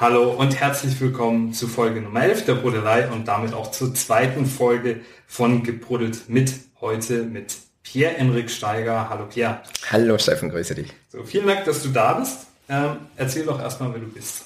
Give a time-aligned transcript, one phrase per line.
[0.00, 4.46] Hallo und herzlich willkommen zu Folge Nummer 11 der Brodelei und damit auch zur zweiten
[4.46, 9.08] Folge von Gebruddelt mit heute mit Pierre-Enrik Steiger.
[9.10, 9.60] Hallo Pierre.
[9.90, 10.92] Hallo Steffen, grüße dich.
[11.08, 12.46] So, vielen Dank, dass du da bist.
[12.68, 14.44] Ähm, erzähl doch erstmal, wer du bist.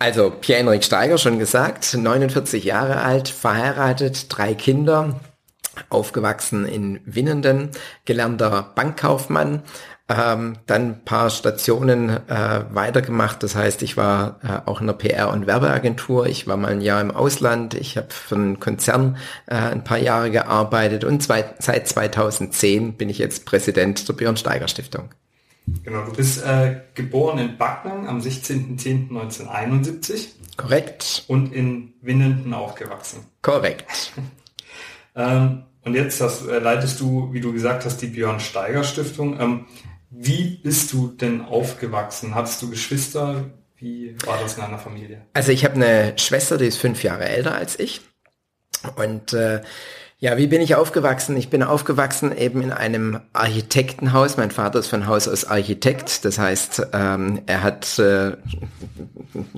[0.00, 5.20] Also Pierre-Enrik Steiger, schon gesagt, 49 Jahre alt, verheiratet, drei Kinder,
[5.88, 7.70] aufgewachsen in Winnenden,
[8.04, 9.62] gelernter Bankkaufmann,
[10.08, 13.42] ähm, dann ein paar Stationen äh, weitergemacht.
[13.42, 16.26] Das heißt, ich war äh, auch in der PR- und Werbeagentur.
[16.26, 17.74] Ich war mal ein Jahr im Ausland.
[17.74, 23.10] Ich habe für einen Konzern äh, ein paar Jahre gearbeitet und zwei, seit 2010 bin
[23.10, 25.10] ich jetzt Präsident der Björn Steiger Stiftung.
[25.84, 30.28] Genau, du bist äh, geboren in Backnang am 16.10.1971.
[30.56, 31.24] Korrekt.
[31.28, 33.26] Und in Winnenden aufgewachsen.
[33.42, 34.12] Korrekt.
[35.14, 39.38] ähm, und jetzt hast, äh, leitest du, wie du gesagt hast, die Björn Steiger Stiftung.
[39.38, 39.66] Ähm,
[40.10, 42.34] wie bist du denn aufgewachsen?
[42.34, 43.50] Hattest du Geschwister?
[43.76, 45.26] Wie war das in deiner Familie?
[45.34, 48.00] Also ich habe eine Schwester, die ist fünf Jahre älter als ich.
[48.96, 49.62] Und äh,
[50.20, 51.36] ja, wie bin ich aufgewachsen?
[51.36, 54.36] Ich bin aufgewachsen eben in einem Architektenhaus.
[54.36, 56.24] Mein Vater ist von Haus aus Architekt.
[56.24, 58.32] Das heißt, ähm, er hat äh,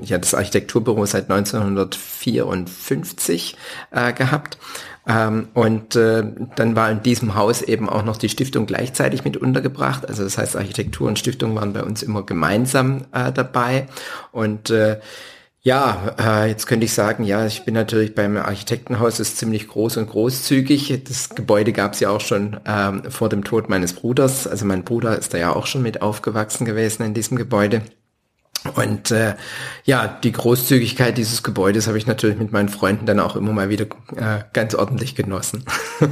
[0.03, 3.57] ja, das Architekturbüro seit 1954
[3.91, 4.59] äh, gehabt.
[5.07, 6.25] Ähm, und äh,
[6.57, 10.09] dann war in diesem Haus eben auch noch die Stiftung gleichzeitig mit untergebracht.
[10.09, 13.87] Also das heißt, Architektur und Stiftung waren bei uns immer gemeinsam äh, dabei.
[14.33, 15.01] Und äh,
[15.63, 19.99] ja, äh, jetzt könnte ich sagen, ja, ich bin natürlich beim Architektenhaus, ist ziemlich groß
[19.99, 21.05] und großzügig.
[21.07, 24.47] Das Gebäude gab es ja auch schon ähm, vor dem Tod meines Bruders.
[24.47, 27.83] Also mein Bruder ist da ja auch schon mit aufgewachsen gewesen in diesem Gebäude.
[28.75, 29.35] Und äh,
[29.85, 33.71] ja, die Großzügigkeit dieses Gebäudes habe ich natürlich mit meinen Freunden dann auch immer mal
[33.71, 33.87] wieder
[34.17, 35.65] äh, ganz ordentlich genossen.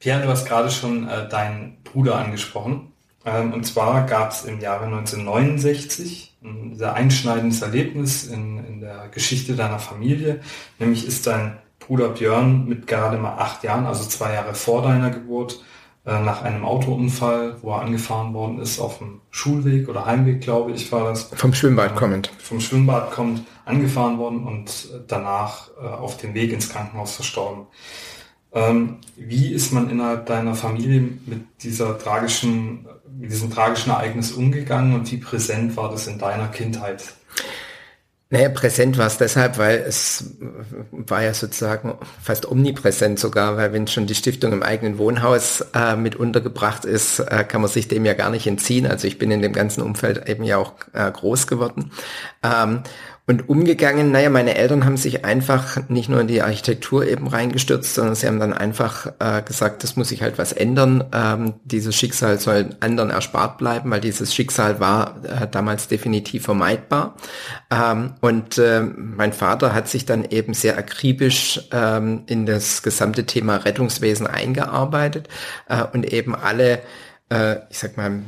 [0.00, 2.92] Pierre, du hast gerade schon äh, deinen Bruder angesprochen.
[3.24, 9.08] Ähm, und zwar gab es im Jahre 1969 ein sehr einschneidendes Erlebnis in, in der
[9.08, 10.40] Geschichte deiner Familie.
[10.78, 15.10] Nämlich ist dein Bruder Björn mit gerade mal acht Jahren, also zwei Jahre vor deiner
[15.10, 15.62] Geburt,
[16.12, 20.90] nach einem Autounfall, wo er angefahren worden ist, auf dem Schulweg oder Heimweg, glaube ich,
[20.90, 21.24] war das.
[21.34, 22.30] Vom Schwimmbad kommend.
[22.38, 27.66] Vom Schwimmbad kommend, angefahren worden und danach äh, auf dem Weg ins Krankenhaus verstorben.
[28.52, 32.86] Ähm, wie ist man innerhalb deiner Familie mit dieser tragischen,
[33.18, 37.17] mit diesem tragischen Ereignis umgegangen und wie präsent war das in deiner Kindheit?
[38.30, 40.34] Naja, präsent war es deshalb, weil es
[40.90, 45.96] war ja sozusagen fast omnipräsent sogar, weil wenn schon die Stiftung im eigenen Wohnhaus äh,
[45.96, 48.86] mit untergebracht ist, äh, kann man sich dem ja gar nicht entziehen.
[48.86, 51.90] Also ich bin in dem ganzen Umfeld eben ja auch äh, groß geworden.
[52.42, 52.82] Ähm,
[53.28, 57.94] und umgegangen, naja, meine Eltern haben sich einfach nicht nur in die Architektur eben reingestürzt,
[57.94, 61.04] sondern sie haben dann einfach äh, gesagt, das muss sich halt was ändern.
[61.12, 67.16] Ähm, dieses Schicksal soll anderen erspart bleiben, weil dieses Schicksal war äh, damals definitiv vermeidbar.
[67.70, 73.26] Ähm, und äh, mein Vater hat sich dann eben sehr akribisch ähm, in das gesamte
[73.26, 75.28] Thema Rettungswesen eingearbeitet
[75.68, 76.80] äh, und eben alle,
[77.28, 78.22] äh, ich sag mal,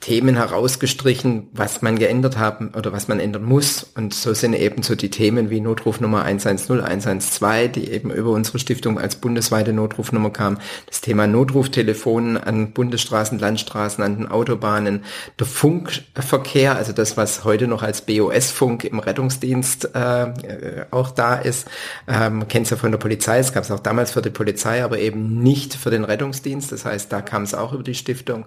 [0.00, 3.82] Themen herausgestrichen, was man geändert haben oder was man ändern muss.
[3.96, 8.58] Und so sind eben so die Themen wie Notrufnummer 110, 112, die eben über unsere
[8.58, 10.58] Stiftung als bundesweite Notrufnummer kam.
[10.86, 15.02] Das Thema Notruftelefon an Bundesstraßen, Landstraßen, an den Autobahnen,
[15.38, 21.68] der Funkverkehr, also das, was heute noch als BOS-Funk im Rettungsdienst äh, auch da ist.
[22.06, 24.84] Ähm, Kennt es ja von der Polizei, es gab es auch damals für die Polizei,
[24.84, 26.70] aber eben nicht für den Rettungsdienst.
[26.70, 28.44] Das heißt, da kam es auch über die Stiftung.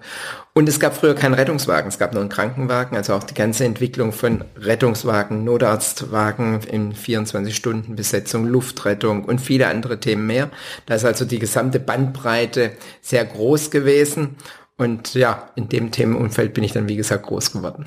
[0.53, 3.65] Und es gab früher kein Rettungswagen, es gab nur einen Krankenwagen, also auch die ganze
[3.65, 10.51] Entwicklung von Rettungswagen, Notarztwagen in 24 Stunden Besetzung, Luftrettung und viele andere Themen mehr.
[10.85, 14.35] Da ist also die gesamte Bandbreite sehr groß gewesen
[14.77, 17.85] und ja, in dem Themenumfeld bin ich dann wie gesagt groß geworden.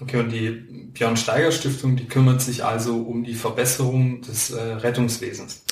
[0.00, 0.50] Okay, und die
[0.92, 5.62] Björn Steiger Stiftung, die kümmert sich also um die Verbesserung des äh, Rettungswesens.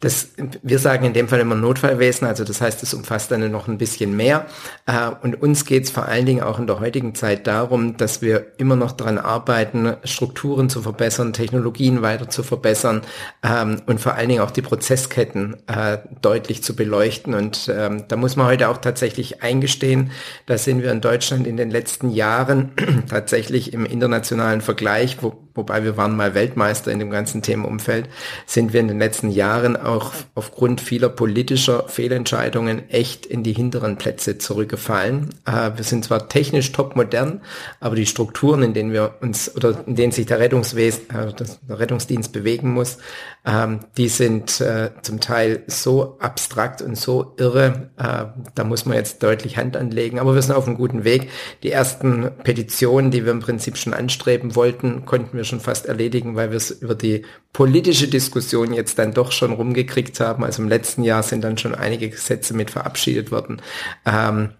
[0.00, 0.30] Das,
[0.62, 3.76] wir sagen in dem Fall immer Notfallwesen, also das heißt, es umfasst dann noch ein
[3.76, 4.46] bisschen mehr.
[4.86, 8.22] Äh, und uns geht es vor allen Dingen auch in der heutigen Zeit darum, dass
[8.22, 13.02] wir immer noch daran arbeiten, Strukturen zu verbessern, Technologien weiter zu verbessern
[13.42, 17.34] ähm, und vor allen Dingen auch die Prozessketten äh, deutlich zu beleuchten.
[17.34, 20.12] Und ähm, da muss man heute auch tatsächlich eingestehen,
[20.46, 22.72] da sind wir in Deutschland in den letzten Jahren
[23.08, 28.08] tatsächlich im internationalen Vergleich, wo, wobei wir waren mal Weltmeister in dem ganzen Themenumfeld,
[28.46, 33.96] sind wir in den letzten Jahren auch aufgrund vieler politischer Fehlentscheidungen echt in die hinteren
[33.96, 35.30] Plätze zurückgefallen.
[35.46, 37.40] Äh, wir sind zwar technisch top modern,
[37.80, 41.32] aber die Strukturen, in denen wir uns oder in denen sich der Rettungswesen, äh,
[41.68, 42.98] der Rettungsdienst bewegen muss,
[43.44, 48.96] ähm, die sind äh, zum Teil so abstrakt und so irre, äh, da muss man
[48.96, 50.18] jetzt deutlich Hand anlegen.
[50.18, 51.30] Aber wir sind auf einem guten Weg.
[51.62, 56.36] Die ersten Petitionen, die wir im Prinzip schon anstreben wollten, konnten wir schon fast erledigen,
[56.36, 60.44] weil wir es über die politische Diskussion jetzt dann doch schon rumgekriegt haben.
[60.44, 63.62] Also im letzten Jahr sind dann schon einige Gesetze mit verabschiedet worden.
[64.06, 64.50] Ähm,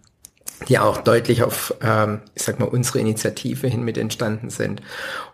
[0.69, 4.83] die auch deutlich auf, ähm, ich sag mal, unsere Initiative hin mit entstanden sind.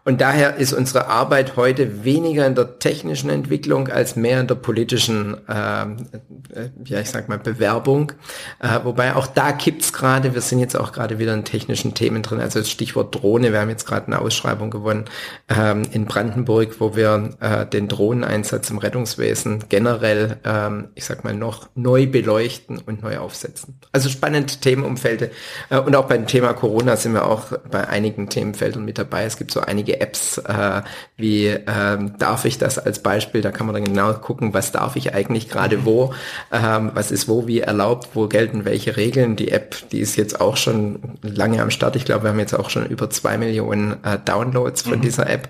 [0.06, 4.54] Und daher ist unsere Arbeit heute weniger in der technischen Entwicklung als mehr in der
[4.54, 6.06] politischen, ähm,
[6.54, 8.12] äh, ja, ich sag mal, Bewerbung.
[8.60, 10.32] Äh, wobei auch da kippt's gerade.
[10.32, 12.38] Wir sind jetzt auch gerade wieder in technischen Themen drin.
[12.38, 13.50] Also das Stichwort Drohne.
[13.50, 15.06] Wir haben jetzt gerade eine Ausschreibung gewonnen
[15.48, 21.34] ähm, in Brandenburg, wo wir äh, den Drohneneinsatz im Rettungswesen generell, ähm, ich sag mal,
[21.34, 23.80] noch neu beleuchten und neu aufsetzen.
[23.90, 25.30] Also spannende Themenumfelder.
[25.68, 29.24] Äh, und auch beim Thema Corona sind wir auch bei einigen Themenfeldern mit dabei.
[29.24, 30.82] Es gibt so einige Apps, äh,
[31.16, 34.96] wie ähm, darf ich das als Beispiel, da kann man dann genau gucken, was darf
[34.96, 36.14] ich eigentlich gerade wo,
[36.52, 39.36] ähm, was ist wo wie erlaubt, wo gelten welche Regeln.
[39.36, 41.96] Die App, die ist jetzt auch schon lange am Start.
[41.96, 45.02] Ich glaube, wir haben jetzt auch schon über zwei Millionen äh, Downloads von mhm.
[45.02, 45.48] dieser App.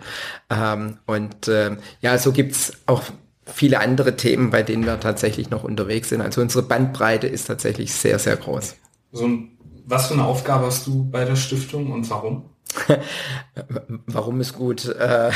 [0.51, 3.03] Ähm, und äh, ja, so gibt's auch
[3.47, 6.21] viele andere Themen, bei denen wir tatsächlich noch unterwegs sind.
[6.21, 8.75] Also unsere Bandbreite ist tatsächlich sehr, sehr groß.
[9.13, 9.29] So,
[9.87, 12.51] was für eine Aufgabe hast du bei der Stiftung und warum?
[14.07, 14.87] Warum ist gut?
[14.87, 15.31] Äh,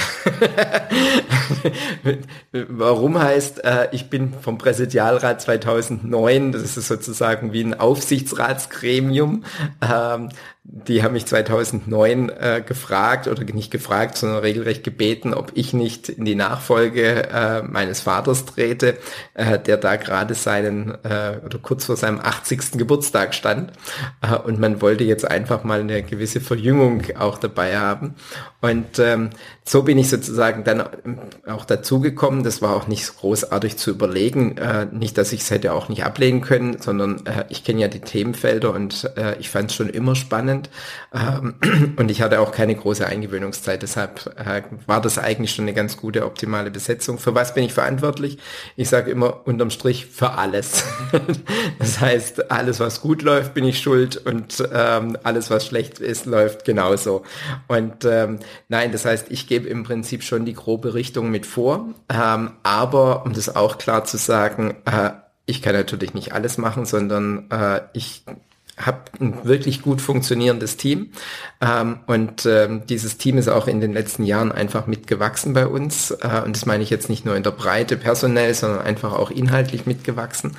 [2.52, 9.44] warum heißt, äh, ich bin vom Präsidialrat 2009, das ist sozusagen wie ein Aufsichtsratsgremium,
[9.80, 10.28] ähm,
[10.62, 16.10] die haben mich 2009 äh, gefragt oder nicht gefragt, sondern regelrecht gebeten, ob ich nicht
[16.10, 18.98] in die Nachfolge äh, meines Vaters trete,
[19.34, 22.72] äh, der da gerade seinen äh, oder kurz vor seinem 80.
[22.72, 23.72] Geburtstag stand.
[24.20, 28.14] Äh, und man wollte jetzt einfach mal eine gewisse Verjüngung auch dabei haben.
[28.60, 29.30] Und ähm,
[29.64, 30.84] so bin ich sozusagen dann
[31.46, 32.44] auch dazugekommen.
[32.44, 34.58] Das war auch nicht großartig zu überlegen.
[34.58, 37.88] Äh, nicht, dass ich es hätte auch nicht ablehnen können, sondern äh, ich kenne ja
[37.88, 40.49] die Themenfelder und äh, ich fand es schon immer spannend.
[41.12, 41.54] Ähm,
[41.96, 43.82] und ich hatte auch keine große Eingewöhnungszeit.
[43.82, 47.18] Deshalb äh, war das eigentlich schon eine ganz gute, optimale Besetzung.
[47.18, 48.38] Für was bin ich verantwortlich?
[48.76, 50.84] Ich sage immer unterm Strich für alles.
[51.78, 56.26] das heißt, alles, was gut läuft, bin ich schuld und ähm, alles, was schlecht ist,
[56.26, 57.22] läuft genauso.
[57.68, 61.86] Und ähm, nein, das heißt, ich gebe im Prinzip schon die grobe Richtung mit vor.
[62.08, 65.10] Aber um das auch klar zu sagen, äh,
[65.46, 68.24] ich kann natürlich nicht alles machen, sondern äh, ich
[68.80, 71.10] habe ein wirklich gut funktionierendes Team
[71.60, 76.10] ähm, und ähm, dieses Team ist auch in den letzten Jahren einfach mitgewachsen bei uns
[76.10, 79.30] äh, und das meine ich jetzt nicht nur in der Breite personell, sondern einfach auch
[79.30, 80.56] inhaltlich mitgewachsen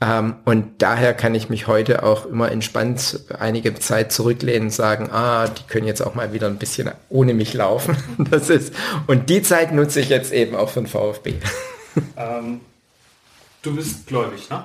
[0.00, 5.10] ähm, und daher kann ich mich heute auch immer entspannt einige Zeit zurücklehnen und sagen,
[5.10, 7.96] ah, die können jetzt auch mal wieder ein bisschen ohne mich laufen.
[8.30, 8.74] Das ist
[9.06, 11.34] und die Zeit nutze ich jetzt eben auch für den VfB.
[12.16, 12.60] Ähm,
[13.62, 14.64] du bist gläubig, ne?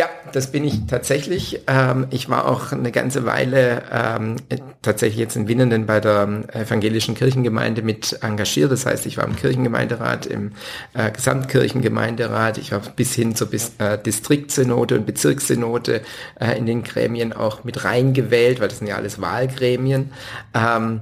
[0.00, 1.62] Ja, das bin ich tatsächlich.
[1.66, 4.36] Ähm, ich war auch eine ganze Weile ähm,
[4.80, 8.70] tatsächlich jetzt in Winnenden bei der evangelischen Kirchengemeinde mit engagiert.
[8.70, 10.52] Das heißt, ich war im Kirchengemeinderat, im
[10.94, 12.58] äh, Gesamtkirchengemeinderat.
[12.58, 16.02] Ich war bis hin zur bis, äh, Distriktsynode und Bezirkssynode
[16.38, 20.12] äh, in den Gremien auch mit reingewählt, weil das sind ja alles Wahlgremien.
[20.54, 21.00] Ähm,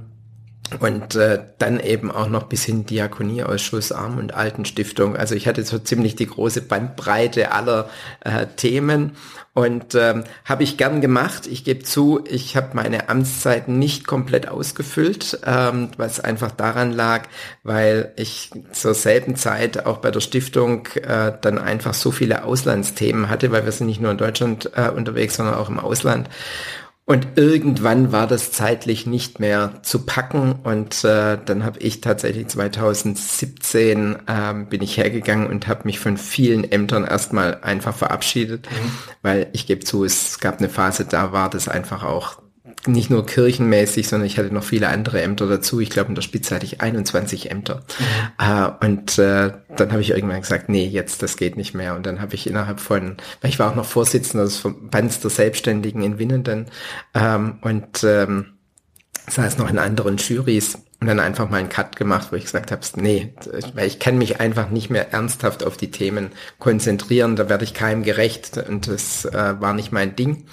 [0.79, 5.15] und äh, dann eben auch noch bis hin Diakonieausschuss, Arm- und Altenstiftung.
[5.15, 7.89] Also ich hatte so ziemlich die große Bandbreite aller
[8.21, 9.13] äh, Themen
[9.53, 11.47] und ähm, habe ich gern gemacht.
[11.47, 17.23] Ich gebe zu, ich habe meine Amtszeit nicht komplett ausgefüllt, ähm, was einfach daran lag,
[17.63, 23.29] weil ich zur selben Zeit auch bei der Stiftung äh, dann einfach so viele Auslandsthemen
[23.29, 26.29] hatte, weil wir sind nicht nur in Deutschland äh, unterwegs, sondern auch im Ausland.
[27.09, 32.49] Und irgendwann war das zeitlich nicht mehr zu packen und äh, dann habe ich tatsächlich
[32.49, 38.91] 2017 ähm, bin ich hergegangen und habe mich von vielen Ämtern erstmal einfach verabschiedet, mhm.
[39.21, 42.41] weil ich gebe zu, es gab eine Phase, da war das einfach auch
[42.85, 45.79] nicht nur kirchenmäßig, sondern ich hatte noch viele andere Ämter dazu.
[45.79, 47.83] Ich glaube, in der Spitze hatte ich 21 Ämter.
[47.99, 48.45] Mhm.
[48.45, 51.95] Äh, und äh, dann habe ich irgendwann gesagt, nee, jetzt, das geht nicht mehr.
[51.95, 55.31] Und dann habe ich innerhalb von, weil ich war auch noch Vorsitzender des Verbands der
[55.31, 56.67] Selbstständigen in Winnenden
[57.13, 58.57] ähm, und ähm,
[59.29, 62.71] saß noch in anderen Jurys und dann einfach mal einen Cut gemacht, wo ich gesagt
[62.71, 63.33] habe, nee,
[63.75, 67.73] weil ich kann mich einfach nicht mehr ernsthaft auf die Themen konzentrieren, da werde ich
[67.75, 70.45] keinem gerecht und das äh, war nicht mein Ding.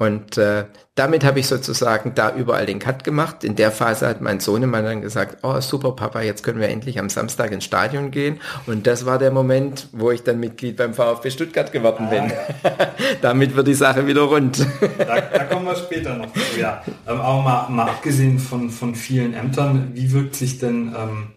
[0.00, 3.42] Und äh, damit habe ich sozusagen da überall den Cut gemacht.
[3.42, 7.00] In der Phase hat mein Sohnemann dann gesagt, oh super Papa, jetzt können wir endlich
[7.00, 8.40] am Samstag ins Stadion gehen.
[8.66, 12.32] Und das war der Moment, wo ich dann Mitglied beim VfB Stuttgart geworden ah, bin.
[12.62, 12.88] Ja.
[13.22, 14.64] damit wird die Sache wieder rund.
[14.98, 16.82] da, da kommen wir später noch zu, ja.
[17.06, 21.32] Ähm, aber mal, mal abgesehen von, von vielen Ämtern, wie wirkt sich denn ähm,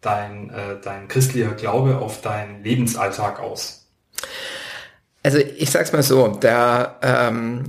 [0.00, 3.86] dein, äh, dein christlicher Glaube auf deinen Lebensalltag aus?
[5.22, 7.64] Also ich sag's mal so, der ähm,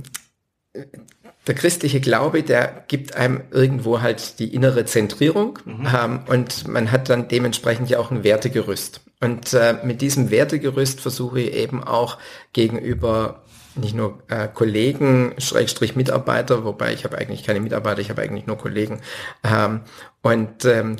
[1.46, 5.88] der christliche Glaube, der gibt einem irgendwo halt die innere Zentrierung mhm.
[5.94, 9.00] ähm, und man hat dann dementsprechend ja auch ein Wertegerüst.
[9.20, 12.18] Und äh, mit diesem Wertegerüst versuche ich eben auch
[12.52, 13.42] gegenüber
[13.74, 18.46] nicht nur äh, Kollegen, Schrägstrich Mitarbeiter, wobei ich habe eigentlich keine Mitarbeiter, ich habe eigentlich
[18.46, 19.00] nur Kollegen.
[19.42, 19.82] Ähm,
[20.22, 20.96] und ähm,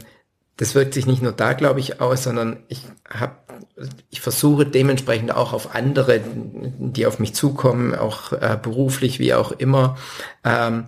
[0.56, 3.36] das wirkt sich nicht nur da, glaube ich, aus, sondern ich habe,
[4.10, 9.52] ich versuche dementsprechend auch auf andere, die auf mich zukommen, auch äh, beruflich wie auch
[9.52, 9.96] immer.
[10.44, 10.86] Ähm,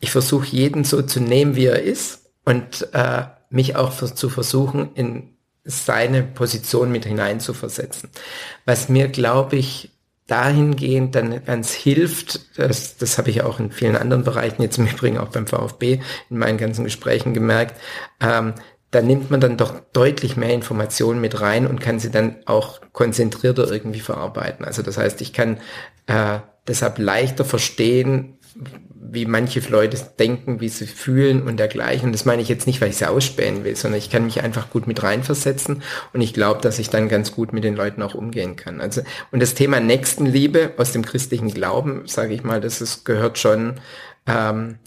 [0.00, 4.28] ich versuche jeden so zu nehmen, wie er ist und äh, mich auch für, zu
[4.28, 8.10] versuchen, in seine Position mit hineinzuversetzen.
[8.64, 9.90] Was mir, glaube ich,
[10.26, 14.86] dahingehend dann ganz hilft, das, das habe ich auch in vielen anderen Bereichen jetzt im
[14.86, 17.78] Übrigen auch beim VfB in meinen ganzen Gesprächen gemerkt,
[18.20, 18.54] ähm,
[18.92, 22.80] da nimmt man dann doch deutlich mehr Informationen mit rein und kann sie dann auch
[22.92, 24.64] konzentrierter irgendwie verarbeiten.
[24.64, 25.56] Also das heißt, ich kann
[26.06, 28.38] äh, deshalb leichter verstehen,
[28.94, 32.06] wie manche Leute denken, wie sie fühlen und dergleichen.
[32.06, 34.42] Und das meine ich jetzt nicht, weil ich sie ausspähen will, sondern ich kann mich
[34.42, 35.82] einfach gut mit reinversetzen
[36.12, 38.82] und ich glaube, dass ich dann ganz gut mit den Leuten auch umgehen kann.
[38.82, 43.38] Also und das Thema Nächstenliebe aus dem christlichen Glauben, sage ich mal, das ist, gehört
[43.38, 43.80] schon
[44.26, 44.78] ähm,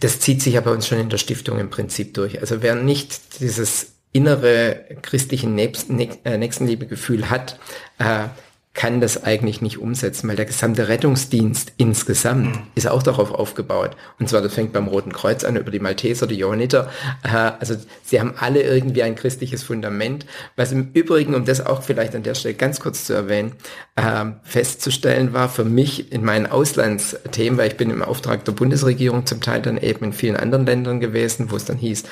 [0.00, 2.40] das zieht sich ja bei uns schon in der Stiftung im Prinzip durch.
[2.40, 7.58] Also wer nicht dieses innere christliche äh, Nächstenliebegefühl hat,
[7.98, 8.28] äh,
[8.76, 12.62] kann das eigentlich nicht umsetzen, weil der gesamte Rettungsdienst insgesamt mhm.
[12.74, 13.96] ist auch darauf aufgebaut.
[14.20, 16.90] Und zwar, das fängt beim Roten Kreuz an, über die Malteser, die Johanniter.
[17.22, 20.26] Also sie haben alle irgendwie ein christliches Fundament.
[20.56, 23.52] Was im Übrigen, um das auch vielleicht an der Stelle ganz kurz zu erwähnen,
[23.96, 29.24] äh, festzustellen war für mich in meinen Auslandsthemen, weil ich bin im Auftrag der Bundesregierung
[29.24, 32.04] zum Teil dann eben in vielen anderen Ländern gewesen, wo es dann hieß,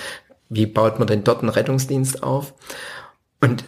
[0.49, 2.55] wie baut man denn dort einen Rettungsdienst auf?
[3.43, 3.65] Und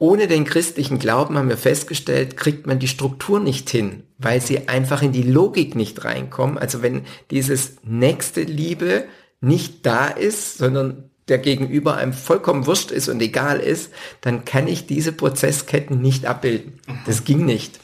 [0.00, 4.66] ohne den christlichen Glauben haben wir festgestellt, kriegt man die Struktur nicht hin, weil sie
[4.66, 6.56] einfach in die Logik nicht reinkommen.
[6.56, 9.04] Also wenn dieses nächste Liebe
[9.42, 13.92] nicht da ist, sondern der Gegenüber einem vollkommen wurscht ist und egal ist,
[14.22, 16.80] dann kann ich diese Prozessketten nicht abbilden.
[17.04, 17.78] Das ging nicht.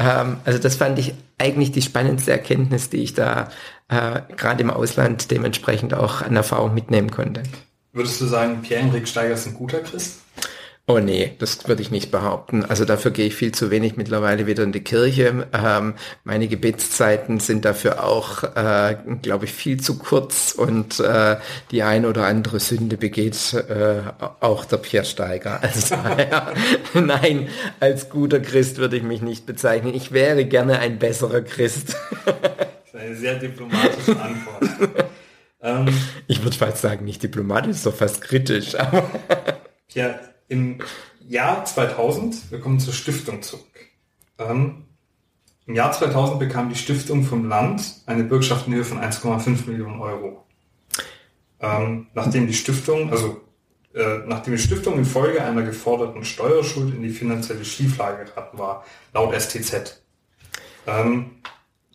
[0.00, 3.48] Ähm, also das fand ich eigentlich die spannendste Erkenntnis, die ich da
[3.86, 7.44] äh, gerade im Ausland dementsprechend auch an Erfahrung mitnehmen konnte.
[7.92, 10.20] Würdest du sagen, Pierre-Henrik Steiger ist ein guter Christ?
[10.86, 12.64] Oh nee, das würde ich nicht behaupten.
[12.64, 15.46] Also dafür gehe ich viel zu wenig mittlerweile wieder in die Kirche.
[15.52, 15.94] Ähm,
[16.24, 21.36] meine Gebetszeiten sind dafür auch, äh, glaube ich, viel zu kurz und äh,
[21.70, 24.02] die ein oder andere Sünde begeht äh,
[24.40, 25.60] auch der Pierre Steiger.
[25.70, 26.52] Also ja,
[26.94, 29.94] nein, als guter Christ würde ich mich nicht bezeichnen.
[29.94, 31.94] Ich wäre gerne ein besserer Christ.
[32.24, 32.34] das
[32.86, 35.06] ist eine sehr diplomatische Antwort.
[35.62, 35.88] ähm,
[36.26, 38.72] ich würde fast sagen, nicht diplomatisch, doch fast kritisch.
[39.86, 40.78] Pierre, im
[41.26, 43.64] Jahr 2000, wir kommen zur Stiftung zurück.
[44.38, 44.84] Ähm,
[45.66, 50.00] Im Jahr 2000 bekam die Stiftung vom Land eine Bürgschaft in Höhe von 1,5 Millionen
[50.00, 50.44] Euro.
[51.60, 53.40] Ähm, nachdem die Stiftung, also
[53.94, 59.32] äh, nachdem die Stiftung infolge einer geforderten Steuerschuld in die finanzielle Schieflage geraten war, laut
[59.32, 60.02] STZ.
[60.86, 61.42] Ähm,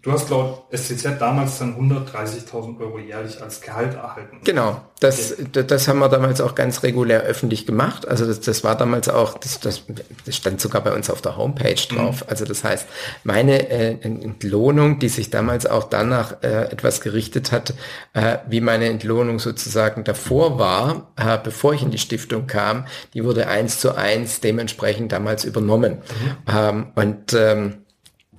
[0.05, 4.37] Du hast laut SCZ damals dann 130.000 Euro jährlich als Gehalt erhalten.
[4.43, 5.63] Genau, das, okay.
[5.65, 8.07] das haben wir damals auch ganz regulär öffentlich gemacht.
[8.07, 9.81] Also das, das war damals auch, das, das,
[10.23, 12.21] das stand sogar bei uns auf der Homepage drauf.
[12.21, 12.29] Mhm.
[12.29, 12.85] Also das heißt,
[13.23, 17.73] meine äh, Entlohnung, die sich damals auch danach äh, etwas gerichtet hat,
[18.13, 22.85] äh, wie meine Entlohnung sozusagen davor war, äh, bevor ich in die Stiftung kam,
[23.15, 25.93] die wurde eins zu eins dementsprechend damals übernommen.
[25.93, 26.53] Mhm.
[26.55, 27.84] Ähm, und ähm,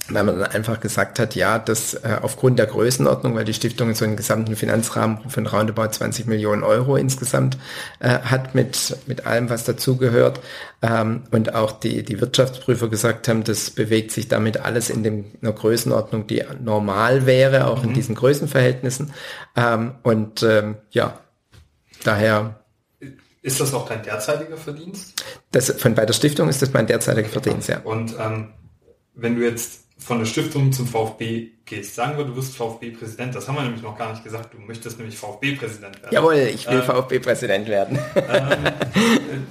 [0.09, 3.95] weil man dann einfach gesagt hat, ja, dass äh, aufgrund der Größenordnung, weil die Stiftung
[3.95, 7.59] so einen gesamten Finanzrahmen von roundabout 20 Millionen Euro insgesamt
[7.99, 10.41] äh, hat mit, mit allem, was dazugehört,
[10.83, 15.25] ähm, und auch die, die Wirtschaftsprüfer gesagt haben, das bewegt sich damit alles in dem,
[15.43, 17.89] einer Größenordnung, die normal wäre, auch mhm.
[17.89, 19.13] in diesen Größenverhältnissen.
[19.57, 21.19] Ähm, und ähm, ja,
[22.05, 22.61] daher
[23.43, 25.23] ist das auch dein derzeitiger Verdienst?
[25.53, 27.81] Das, von bei der Stiftung ist das mein derzeitiger Verdienst, ja.
[27.81, 28.53] Und ähm,
[29.15, 31.95] wenn du jetzt von der Stiftung zum VfB gehst.
[31.95, 33.35] Sagen wir, du wirst VfB-Präsident.
[33.35, 34.55] Das haben wir nämlich noch gar nicht gesagt.
[34.55, 36.15] Du möchtest nämlich VfB-Präsident werden.
[36.15, 37.99] Jawohl, ich will ähm, VfB-Präsident werden.
[38.15, 39.45] Ähm,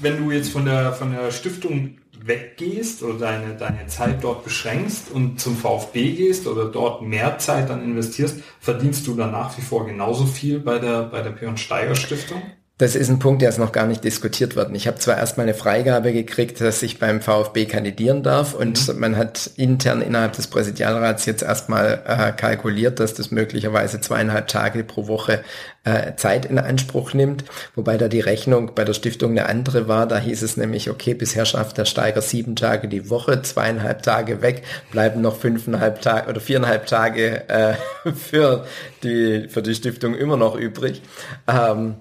[0.00, 5.10] wenn du jetzt von der, von der Stiftung weggehst oder deine, deine Zeit dort beschränkst
[5.10, 9.62] und zum VfB gehst oder dort mehr Zeit dann investierst, verdienst du dann nach wie
[9.62, 12.42] vor genauso viel bei der, bei der Björn Steiger Stiftung?
[12.82, 14.74] Das ist ein Punkt, der ist noch gar nicht diskutiert worden.
[14.74, 18.98] Ich habe zwar erstmal eine Freigabe gekriegt, dass ich beim VfB kandidieren darf und mhm.
[18.98, 24.82] man hat intern innerhalb des Präsidialrats jetzt erstmal äh, kalkuliert, dass das möglicherweise zweieinhalb Tage
[24.82, 25.44] pro Woche
[25.84, 27.44] äh, Zeit in Anspruch nimmt,
[27.76, 30.08] wobei da die Rechnung bei der Stiftung eine andere war.
[30.08, 34.42] Da hieß es nämlich, okay, bisher schafft der Steiger sieben Tage die Woche, zweieinhalb Tage
[34.42, 37.74] weg, bleiben noch fünfeinhalb Tage oder viereinhalb Tage äh,
[38.12, 38.66] für
[39.04, 41.00] die für die Stiftung immer noch übrig.
[41.46, 41.94] Ähm,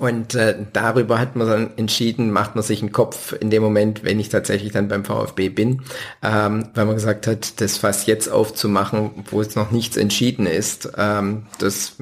[0.00, 4.02] und äh, darüber hat man dann entschieden, macht man sich einen Kopf in dem Moment,
[4.04, 5.82] wenn ich tatsächlich dann beim VfB bin,
[6.22, 10.90] ähm, weil man gesagt hat, das Fass jetzt aufzumachen, wo es noch nichts entschieden ist,
[10.96, 11.96] ähm, das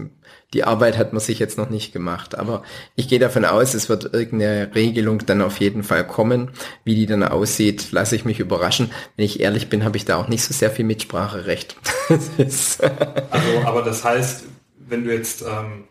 [0.54, 2.38] die Arbeit hat man sich jetzt noch nicht gemacht.
[2.38, 2.62] Aber
[2.94, 6.52] ich gehe davon aus, es wird irgendeine Regelung dann auf jeden Fall kommen.
[6.84, 8.92] Wie die dann aussieht, lasse ich mich überraschen.
[9.16, 11.76] Wenn ich ehrlich bin, habe ich da auch nicht so sehr viel Mitspracherecht.
[12.08, 12.84] also,
[13.64, 14.44] aber das heißt,
[14.88, 15.84] wenn du jetzt ähm,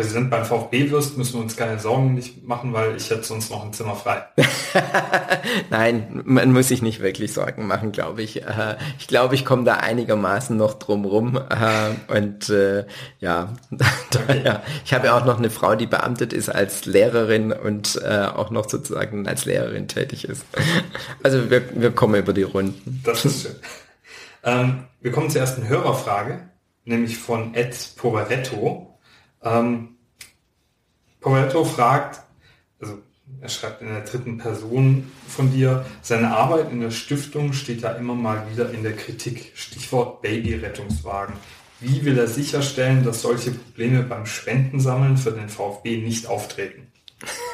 [0.00, 3.50] Präsident beim VfB wirst, müssen wir uns keine Sorgen nicht machen, weil ich hätte sonst
[3.50, 4.24] noch ein Zimmer frei.
[5.70, 8.42] Nein, man muss sich nicht wirklich Sorgen machen, glaube ich.
[8.42, 11.36] Äh, ich glaube, ich komme da einigermaßen noch drum rum.
[11.36, 12.86] Äh, und äh,
[13.18, 13.52] ja,
[14.14, 14.60] okay.
[14.86, 18.70] ich habe ja auch noch eine Frau, die beamtet ist als Lehrerin und auch noch
[18.70, 20.46] sozusagen als Lehrerin tätig ist.
[21.22, 23.02] Also wir, wir kommen über die Runden.
[23.04, 23.56] Das ist schön.
[24.44, 26.48] Ähm, wir kommen zur ersten Hörerfrage,
[26.86, 28.89] nämlich von Ed Poveretto.
[29.42, 29.96] Ähm,
[31.20, 32.22] Povetto fragt,
[32.80, 32.98] also
[33.40, 37.92] er schreibt in der dritten Person von dir, seine Arbeit in der Stiftung steht ja
[37.92, 39.52] immer mal wieder in der Kritik.
[39.54, 41.34] Stichwort Babyrettungswagen.
[41.80, 46.88] Wie will er sicherstellen, dass solche Probleme beim Spendensammeln für den VfB nicht auftreten?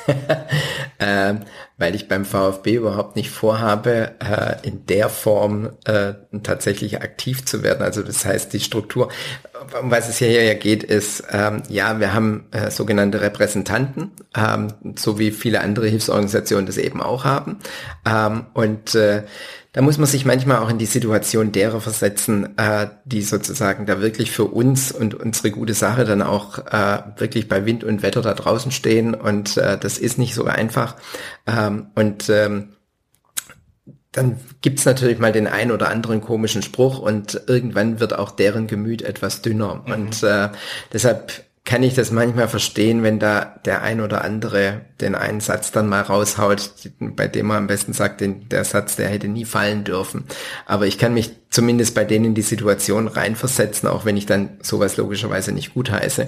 [0.99, 1.35] äh,
[1.79, 7.63] weil ich beim VfB überhaupt nicht vorhabe, äh, in der Form äh, tatsächlich aktiv zu
[7.63, 7.83] werden.
[7.83, 9.11] Also das heißt, die Struktur,
[9.81, 14.69] um was es hier ja geht, ist, ähm, ja, wir haben äh, sogenannte Repräsentanten, ähm,
[14.97, 17.59] so wie viele andere Hilfsorganisationen das eben auch haben.
[18.07, 19.25] Ähm, und äh,
[19.77, 24.01] da muss man sich manchmal auch in die Situation derer versetzen, äh, die sozusagen da
[24.01, 28.23] wirklich für uns und unsere gute Sache dann auch äh, wirklich bei Wind und Wetter
[28.23, 29.13] da draußen stehen.
[29.13, 30.97] Und äh, das ist nicht so einfach.
[31.47, 32.71] Ähm, und ähm,
[34.13, 38.69] dann gibt's natürlich mal den ein oder anderen komischen Spruch und irgendwann wird auch deren
[38.69, 39.83] Gemüt etwas dünner.
[39.85, 39.93] Mhm.
[39.93, 40.49] Und äh,
[40.95, 45.73] deshalb kann ich das manchmal verstehen, wenn da der ein oder andere den einen Satz
[45.73, 49.45] dann mal raushaut, bei dem man am besten sagt, den, der Satz, der hätte nie
[49.45, 50.25] fallen dürfen.
[50.65, 54.99] Aber ich kann mich zumindest bei denen die Situation reinversetzen, auch wenn ich dann sowas
[54.99, 56.25] logischerweise nicht gut heiße.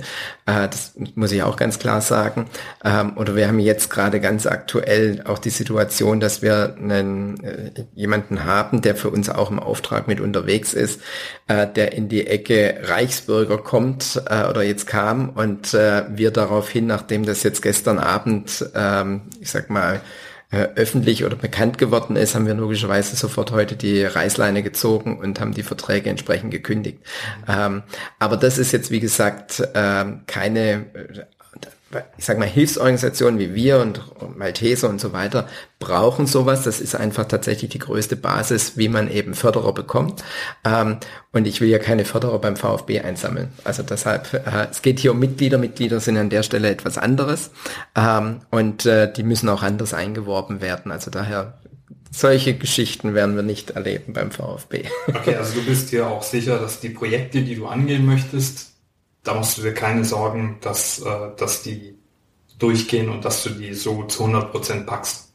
[0.47, 2.47] Äh, das muss ich auch ganz klar sagen.
[2.83, 7.85] Ähm, oder wir haben jetzt gerade ganz aktuell auch die Situation, dass wir einen, äh,
[7.95, 11.03] jemanden haben, der für uns auch im Auftrag mit unterwegs ist,
[11.47, 16.87] äh, der in die Ecke Reichsbürger kommt äh, oder jetzt kam und äh, wir daraufhin,
[16.87, 20.01] nachdem das jetzt gestern Abend ähm, ich sag mal,
[20.51, 25.41] äh, öffentlich oder bekannt geworden ist, haben wir logischerweise sofort heute die Reißleine gezogen und
[25.41, 26.99] haben die Verträge entsprechend gekündigt.
[27.47, 27.83] Ähm,
[28.19, 30.87] aber das ist jetzt, wie gesagt, ähm, keine
[32.18, 34.01] ich sag mal, Hilfsorganisationen wie wir und
[34.37, 35.48] Malteser und so weiter
[35.79, 36.64] brauchen sowas.
[36.64, 40.22] Das ist einfach tatsächlich die größte Basis, wie man eben Förderer bekommt.
[40.64, 40.98] Ähm,
[41.33, 43.53] und ich will ja keine Förderer beim VfB einsammeln.
[43.64, 45.57] Also deshalb, äh, es geht hier um Mitglieder.
[45.57, 47.51] Mitglieder sind an der Stelle etwas anderes.
[47.94, 50.92] Ähm, und äh, die müssen auch anders eingeworben werden.
[50.92, 51.59] Also daher
[52.11, 54.85] solche Geschichten werden wir nicht erleben beim VfB.
[55.07, 58.78] Okay, also du bist dir auch sicher, dass die Projekte, die du angehen möchtest,
[59.29, 61.99] da machst du dir keine Sorgen, dass, äh, dass die
[62.59, 65.35] durchgehen und dass du die so zu 100 Prozent packst.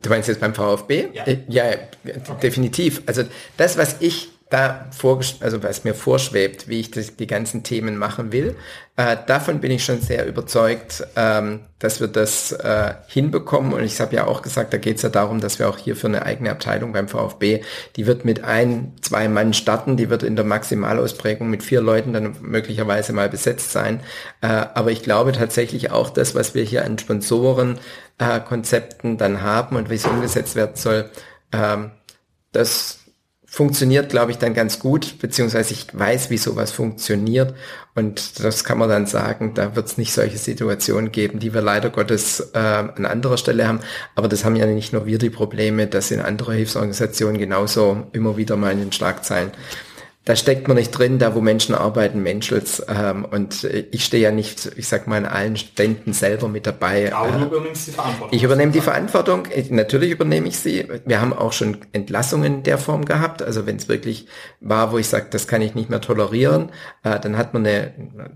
[0.00, 1.08] Du meinst jetzt beim VfB?
[1.12, 1.64] Ja, äh, ja
[2.04, 2.40] okay.
[2.42, 3.02] definitiv.
[3.04, 3.24] Also
[3.58, 7.96] das, was ich da vor, also was mir vorschwebt, wie ich das, die ganzen Themen
[7.96, 8.54] machen will,
[8.94, 13.72] äh, davon bin ich schon sehr überzeugt, ähm, dass wir das äh, hinbekommen.
[13.72, 15.96] Und ich habe ja auch gesagt, da geht es ja darum, dass wir auch hier
[15.96, 17.62] für eine eigene Abteilung beim VfB,
[17.96, 22.12] die wird mit ein, zwei Mann starten, die wird in der Maximalausprägung mit vier Leuten
[22.12, 24.00] dann möglicherweise mal besetzt sein.
[24.42, 27.78] Äh, aber ich glaube tatsächlich auch das, was wir hier an Sponsoren,
[28.18, 28.40] äh,
[29.02, 31.10] dann haben und wie es umgesetzt werden soll,
[31.52, 31.90] ähm,
[32.52, 33.05] das
[33.56, 37.54] funktioniert, glaube ich, dann ganz gut, beziehungsweise ich weiß, wie sowas funktioniert.
[37.94, 41.62] Und das kann man dann sagen, da wird es nicht solche Situationen geben, die wir
[41.62, 43.80] leider Gottes äh, an anderer Stelle haben.
[44.14, 48.36] Aber das haben ja nicht nur wir die Probleme, dass in andere Hilfsorganisationen genauso immer
[48.36, 49.52] wieder mal in den Schlagzeilen
[50.26, 52.82] da steckt man nicht drin, da wo Menschen arbeiten, menschelt's.
[52.88, 57.14] Ähm, und ich stehe ja nicht, ich sag mal, in allen Ständen selber mit dabei.
[57.14, 58.36] Aber du äh, übernimmst die Verantwortung.
[58.36, 60.88] Ich übernehme die Verantwortung, natürlich übernehme ich sie.
[61.04, 63.40] Wir haben auch schon Entlassungen der Form gehabt.
[63.40, 64.26] Also wenn es wirklich
[64.60, 66.70] war, wo ich sage, das kann ich nicht mehr tolerieren,
[67.04, 67.92] äh, dann hat man eine,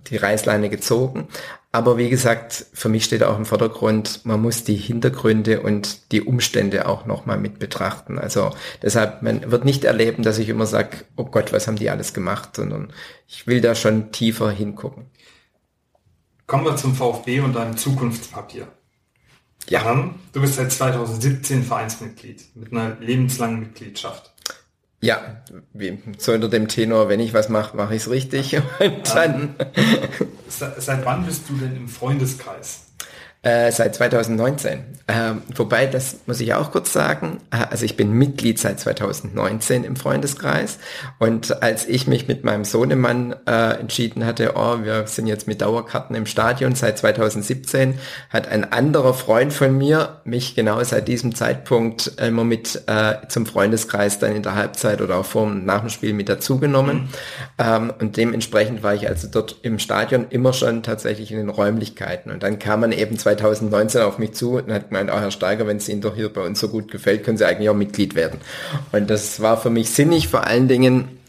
[0.06, 1.26] die Reißleine gezogen.
[1.72, 6.22] Aber wie gesagt, für mich steht auch im Vordergrund, man muss die Hintergründe und die
[6.22, 8.18] Umstände auch nochmal mit betrachten.
[8.18, 8.50] Also
[8.82, 12.12] deshalb, man wird nicht erleben, dass ich immer sage, oh Gott, was haben die alles
[12.12, 12.92] gemacht, sondern
[13.28, 15.06] ich will da schon tiefer hingucken.
[16.48, 18.66] Kommen wir zum VfB und deinem Zukunftspapier.
[19.68, 20.12] Ja.
[20.32, 24.34] Du bist seit 2017 Vereinsmitglied mit einer lebenslangen Mitgliedschaft.
[25.02, 28.56] Ja, wie, so unter dem Tenor, wenn ich was mache, mache ich es richtig.
[28.78, 29.54] Und dann.
[30.48, 32.89] Seit wann bist du denn im Freundeskreis?
[33.42, 34.84] Äh, seit 2019.
[35.06, 35.14] Äh,
[35.56, 39.96] wobei, das muss ich auch kurz sagen, äh, also ich bin Mitglied seit 2019 im
[39.96, 40.78] Freundeskreis
[41.18, 45.62] und als ich mich mit meinem Sohnemann äh, entschieden hatte, oh, wir sind jetzt mit
[45.62, 47.98] Dauerkarten im Stadion seit 2017,
[48.28, 53.46] hat ein anderer Freund von mir mich genau seit diesem Zeitpunkt immer mit äh, zum
[53.46, 56.96] Freundeskreis dann in der Halbzeit oder auch vor und nach dem Spiel mit dazugenommen.
[56.96, 57.08] Mhm.
[57.56, 62.30] Ähm, und dementsprechend war ich also dort im Stadion immer schon tatsächlich in den Räumlichkeiten.
[62.30, 63.29] Und dann kam man eben 2019
[64.06, 66.42] auf mich zu und hat gemeint, oh, Herr Steiger, wenn es Ihnen doch hier bei
[66.42, 68.40] uns so gut gefällt, können Sie eigentlich auch Mitglied werden.
[68.92, 71.19] Und das war für mich sinnig, vor allen Dingen,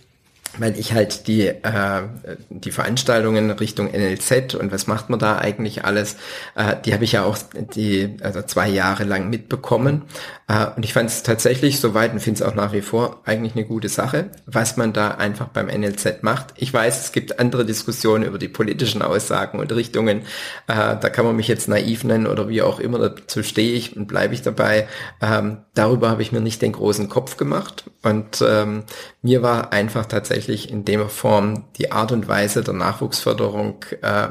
[0.58, 2.04] weil ich halt die, äh,
[2.50, 6.18] die Veranstaltungen Richtung NLZ und was macht man da eigentlich alles,
[6.56, 7.38] äh, die habe ich ja auch
[7.76, 10.04] die also zwei Jahre lang mitbekommen.
[10.48, 13.56] Äh, und ich fand es tatsächlich soweit und finde es auch nach wie vor eigentlich
[13.56, 16.48] eine gute Sache, was man da einfach beim NLZ macht.
[16.58, 20.22] Ich weiß, es gibt andere Diskussionen über die politischen Aussagen und Richtungen.
[20.68, 23.96] Äh, da kann man mich jetzt naiv nennen oder wie auch immer, dazu stehe ich
[23.96, 24.88] und bleibe ich dabei.
[25.22, 27.86] Ähm, darüber habe ich mir nicht den großen Kopf gemacht.
[28.04, 28.84] Und ähm,
[29.22, 34.30] mir war einfach tatsächlich in der Form die Art und Weise der Nachwuchsförderung äh,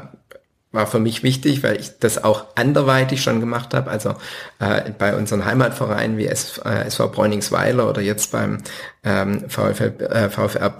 [0.73, 3.91] war für mich wichtig, weil ich das auch anderweitig schon gemacht habe.
[3.91, 4.15] Also
[4.59, 8.59] äh, bei unseren Heimatvereinen wie S, äh, SV Bräuningsweiler oder jetzt beim
[9.03, 10.73] ähm, VfL, äh, VfR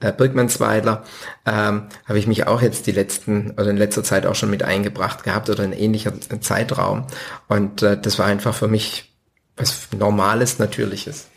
[0.00, 1.02] äh, Birkmannsweiler
[1.46, 4.62] ähm, habe ich mich auch jetzt die letzten oder in letzter Zeit auch schon mit
[4.62, 7.06] eingebracht gehabt oder in ähnlicher Zeitraum.
[7.48, 9.14] Und äh, das war einfach für mich
[9.56, 11.28] was Normales, Natürliches.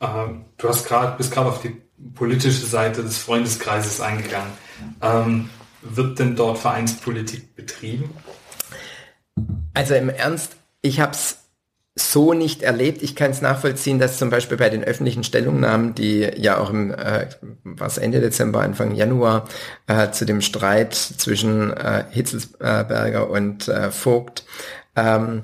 [0.00, 1.76] Ähm, du hast gerade bist gerade auf die
[2.14, 4.52] politische Seite des Freundeskreises eingegangen.
[5.02, 5.50] Ähm,
[5.82, 8.10] wird denn dort Vereinspolitik betrieben?
[9.74, 11.38] Also im Ernst, ich habe es
[11.98, 13.02] so nicht erlebt.
[13.02, 16.92] Ich kann es nachvollziehen, dass zum Beispiel bei den öffentlichen Stellungnahmen, die ja auch im
[16.92, 17.26] äh,
[17.64, 19.48] was Ende Dezember, Anfang Januar
[19.86, 24.44] äh, zu dem Streit zwischen äh, Hitzelsberger und äh, Vogt
[24.96, 25.42] ähm,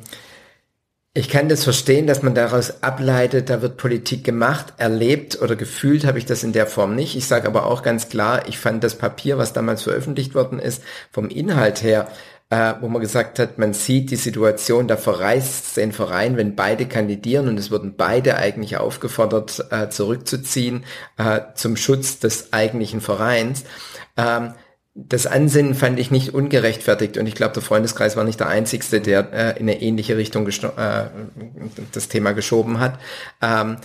[1.17, 6.05] ich kann das verstehen, dass man daraus ableitet, da wird Politik gemacht, erlebt oder gefühlt
[6.05, 7.15] habe ich das in der Form nicht.
[7.15, 10.83] Ich sage aber auch ganz klar, ich fand das Papier, was damals veröffentlicht worden ist,
[11.13, 12.09] vom Inhalt her,
[12.51, 16.87] äh, wo man gesagt hat, man sieht die Situation, da verreist den Verein, wenn beide
[16.87, 20.85] kandidieren und es wurden beide eigentlich aufgefordert, äh, zurückzuziehen
[21.17, 23.63] äh, zum Schutz des eigentlichen Vereins.
[24.17, 24.55] Ähm,
[24.95, 29.01] das Ansinnen fand ich nicht ungerechtfertigt und ich glaube, der Freundeskreis war nicht der einzigste,
[29.01, 31.07] der äh, in eine ähnliche Richtung äh,
[31.93, 33.01] das Thema geschoben hat.
[33.43, 33.79] Ähm,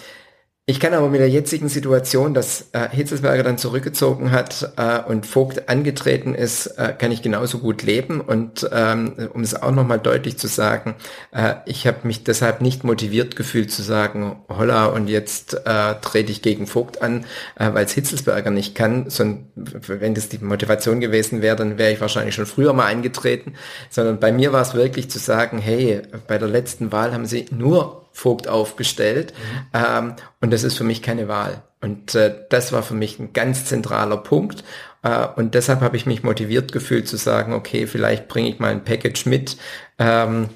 [0.70, 5.26] ich kann aber mit der jetzigen Situation, dass äh, Hitzelsberger dann zurückgezogen hat äh, und
[5.26, 8.22] Vogt angetreten ist, äh, kann ich genauso gut leben.
[8.22, 10.94] Und ähm, um es auch nochmal deutlich zu sagen,
[11.32, 16.32] äh, ich habe mich deshalb nicht motiviert gefühlt zu sagen, holla, und jetzt äh, trete
[16.32, 19.10] ich gegen Vogt an, äh, weil es Hitzelsberger nicht kann.
[19.10, 23.56] Sondern, wenn das die Motivation gewesen wäre, dann wäre ich wahrscheinlich schon früher mal eingetreten.
[23.90, 27.48] Sondern bei mir war es wirklich zu sagen, hey, bei der letzten Wahl haben sie
[27.50, 29.34] nur Vogt aufgestellt.
[29.34, 29.68] Mhm.
[29.74, 31.64] Ähm, und das ist für mich keine Wahl.
[31.82, 34.66] Und äh, das war für mich ein ganz zentraler Punkt.
[35.04, 38.72] Äh, und deshalb habe ich mich motiviert gefühlt zu sagen, okay, vielleicht bringe ich mal
[38.72, 39.56] ein Package mit,
[39.98, 40.50] ähm,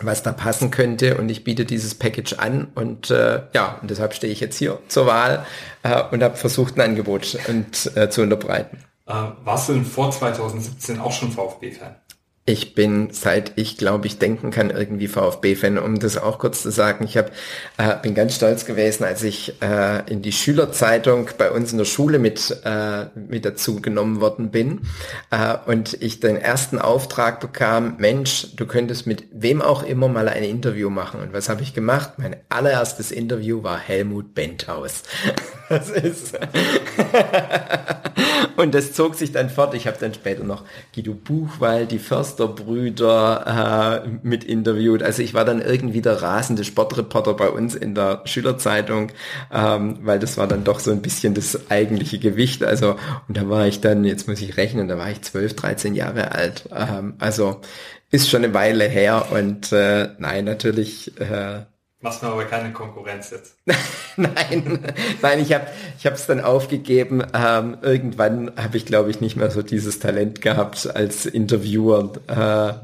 [0.00, 1.18] was da passen könnte.
[1.18, 2.68] Und ich biete dieses Package an.
[2.74, 5.44] Und äh, ja, und deshalb stehe ich jetzt hier zur Wahl
[5.82, 8.78] äh, und habe versucht, ein Angebot und, äh, zu unterbreiten.
[9.06, 9.12] Äh,
[9.44, 11.96] warst du denn vor 2017 auch schon VfB-Fan?
[12.46, 16.70] Ich bin seit ich glaube ich denken kann irgendwie VfB-Fan, um das auch kurz zu
[16.70, 17.04] sagen.
[17.04, 17.30] Ich hab,
[17.78, 21.86] äh, bin ganz stolz gewesen, als ich äh, in die Schülerzeitung bei uns in der
[21.86, 24.82] Schule mit äh, mit dazu genommen worden bin
[25.30, 30.28] äh, und ich den ersten Auftrag bekam: Mensch, du könntest mit wem auch immer mal
[30.28, 31.20] ein Interview machen.
[31.20, 32.18] Und was habe ich gemacht?
[32.18, 35.02] Mein allererstes Interview war Helmut Benthaus.
[35.70, 36.38] Das ist
[38.56, 39.74] und das zog sich dann fort.
[39.74, 40.64] Ich habe dann später noch
[40.94, 45.02] Guido Buchwald, die Försterbrüder äh, mit interviewt.
[45.02, 49.12] Also ich war dann irgendwie der rasende Sportreporter bei uns in der Schülerzeitung,
[49.52, 52.64] ähm, weil das war dann doch so ein bisschen das eigentliche Gewicht.
[52.64, 52.96] Also
[53.28, 56.32] und da war ich dann, jetzt muss ich rechnen, da war ich 12, 13 Jahre
[56.32, 56.68] alt.
[56.74, 57.60] Ähm, also
[58.10, 61.62] ist schon eine Weile her und äh, nein, natürlich äh,
[62.04, 63.56] Machst mir aber keine Konkurrenz jetzt.
[64.18, 64.78] nein,
[65.22, 67.22] nein, ich habe ich es dann aufgegeben.
[67.32, 72.74] Ähm, irgendwann habe ich, glaube ich, nicht mehr so dieses Talent gehabt, als Interviewer äh,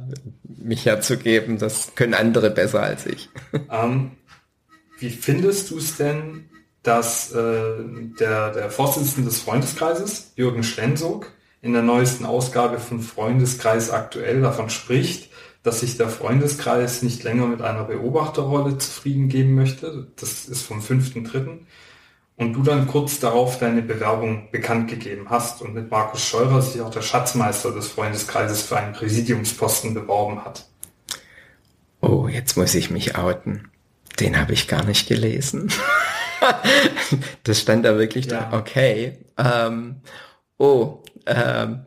[0.42, 1.58] mich herzugeben.
[1.58, 3.28] Das können andere besser als ich.
[3.70, 4.12] Ähm,
[4.98, 6.48] wie findest du es denn,
[6.82, 7.62] dass äh,
[8.18, 11.30] der, der Vorsitzende des Freundeskreises, Jürgen Schlensog,
[11.60, 15.29] in der neuesten Ausgabe von Freundeskreis aktuell davon spricht,
[15.62, 20.08] dass sich der Freundeskreis nicht länger mit einer Beobachterrolle zufrieden geben möchte.
[20.16, 21.58] Das ist vom 5.3.
[22.36, 26.80] Und du dann kurz darauf deine Bewerbung bekannt gegeben hast und mit Markus Scheurer sich
[26.80, 30.66] auch der Schatzmeister des Freundeskreises für einen Präsidiumsposten beworben hat.
[32.00, 33.68] Oh, jetzt muss ich mich outen.
[34.18, 35.70] Den habe ich gar nicht gelesen.
[37.42, 38.48] das stand da wirklich ja.
[38.50, 38.58] da.
[38.58, 39.18] Okay.
[39.36, 39.96] Ähm,
[40.56, 41.80] oh, ähm,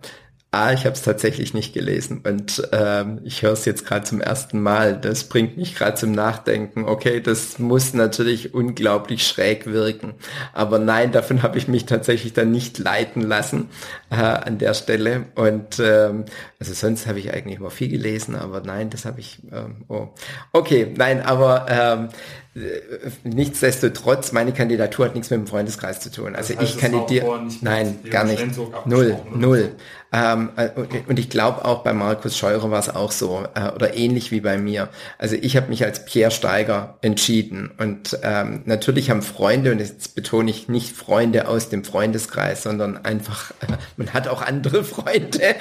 [0.54, 4.22] Ah, ich habe es tatsächlich nicht gelesen und ähm, ich höre es jetzt gerade zum
[4.22, 4.96] ersten Mal.
[4.96, 6.86] Das bringt mich gerade zum Nachdenken.
[6.86, 10.13] Okay, das muss natürlich unglaublich schräg wirken,
[10.54, 13.70] aber nein, davon habe ich mich tatsächlich dann nicht leiten lassen
[14.12, 15.26] äh, an der Stelle.
[15.34, 16.26] Und ähm,
[16.60, 19.39] also sonst habe ich eigentlich immer viel gelesen, aber nein, das habe ich.
[19.52, 20.10] Ähm, oh,
[20.52, 22.10] okay, nein, aber ähm,
[22.56, 26.36] äh, nichtsdestotrotz, meine Kandidatur hat nichts mit dem Freundeskreis zu tun.
[26.36, 28.46] Also das heißt, ich kandidiere, nein, gar nicht,
[28.86, 29.72] null, null.
[30.13, 30.69] Ähm, äh,
[31.08, 34.41] und ich glaube auch bei Markus Scheurer war es auch so äh, oder ähnlich wie
[34.41, 34.89] bei mir.
[35.17, 40.13] Also ich habe mich als Pierre Steiger entschieden und ähm, natürlich haben Freunde und jetzt
[40.13, 45.56] betone ich nicht Freunde aus dem Freundeskreis, sondern einfach äh, man hat auch andere Freunde.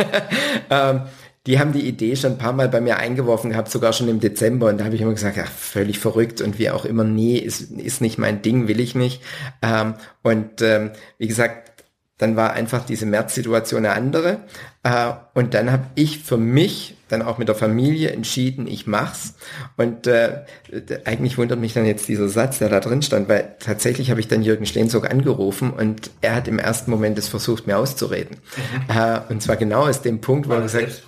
[0.70, 1.02] ähm,
[1.46, 4.18] die haben die Idee schon ein paar Mal bei mir eingeworfen gehabt, sogar schon im
[4.18, 4.68] Dezember.
[4.68, 7.70] Und da habe ich immer gesagt, ja, völlig verrückt und wie auch immer, nee, ist,
[7.70, 9.20] ist nicht mein Ding, will ich nicht.
[9.60, 11.63] Ähm, und ähm, wie gesagt,
[12.18, 14.40] dann war einfach diese März-Situation eine andere.
[14.84, 19.34] Äh, und dann habe ich für mich dann auch mit der Familie entschieden, ich mach's.
[19.76, 20.44] Und äh,
[21.04, 24.28] eigentlich wundert mich dann jetzt dieser Satz, der da drin stand, weil tatsächlich habe ich
[24.28, 28.38] dann Jürgen Stehenzog angerufen und er hat im ersten Moment es versucht, mir auszureden.
[28.56, 28.96] Mhm.
[28.96, 31.02] Äh, und zwar genau aus dem Punkt, wo er gesagt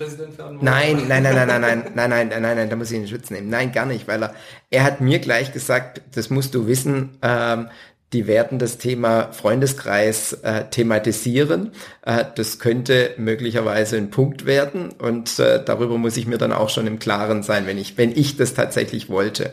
[0.61, 3.09] nein, nein, nein, nein, nein, nein, nein, nein, nein, nein, nein, da muss ich ihn
[3.09, 3.49] schützen nehmen.
[3.49, 4.35] Nein, gar nicht, weil er,
[4.71, 7.69] er hat mir gleich gesagt, das musst du wissen, ähm,
[8.13, 11.73] die werden das Thema Freundeskreis äh, thematisieren.
[12.03, 16.69] Äh, das könnte möglicherweise ein Punkt werden und äh, darüber muss ich mir dann auch
[16.69, 19.53] schon im Klaren sein, wenn ich, wenn ich das tatsächlich wollte.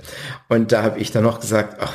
[0.50, 1.94] Und da habe ich dann noch gesagt, ach,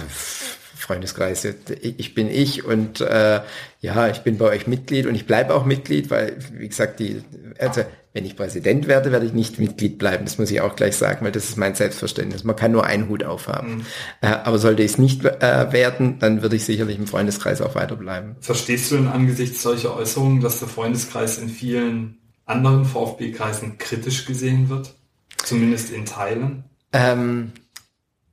[0.75, 1.47] Freundeskreis,
[1.81, 3.40] ich bin ich und äh,
[3.81, 7.23] ja, ich bin bei euch Mitglied und ich bleibe auch Mitglied, weil, wie gesagt, die,
[7.59, 7.83] also
[8.19, 10.25] wenn ich Präsident werde, werde ich nicht Mitglied bleiben.
[10.25, 12.43] Das muss ich auch gleich sagen, weil das ist mein Selbstverständnis.
[12.43, 13.77] Man kann nur einen Hut aufhaben.
[13.77, 13.87] Mhm.
[14.23, 17.77] Äh, aber sollte ich es nicht äh, werden, dann würde ich sicherlich im Freundeskreis auch
[17.77, 18.35] weiterbleiben.
[18.41, 24.69] Verstehst du denn angesichts solcher Äußerungen, dass der Freundeskreis in vielen anderen VfB-Kreisen kritisch gesehen
[24.69, 24.97] wird?
[25.37, 26.65] Zumindest in Teilen?
[26.93, 27.53] Ähm,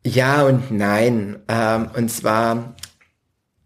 [0.04, 1.38] ja und nein.
[1.48, 2.76] Ähm, und zwar,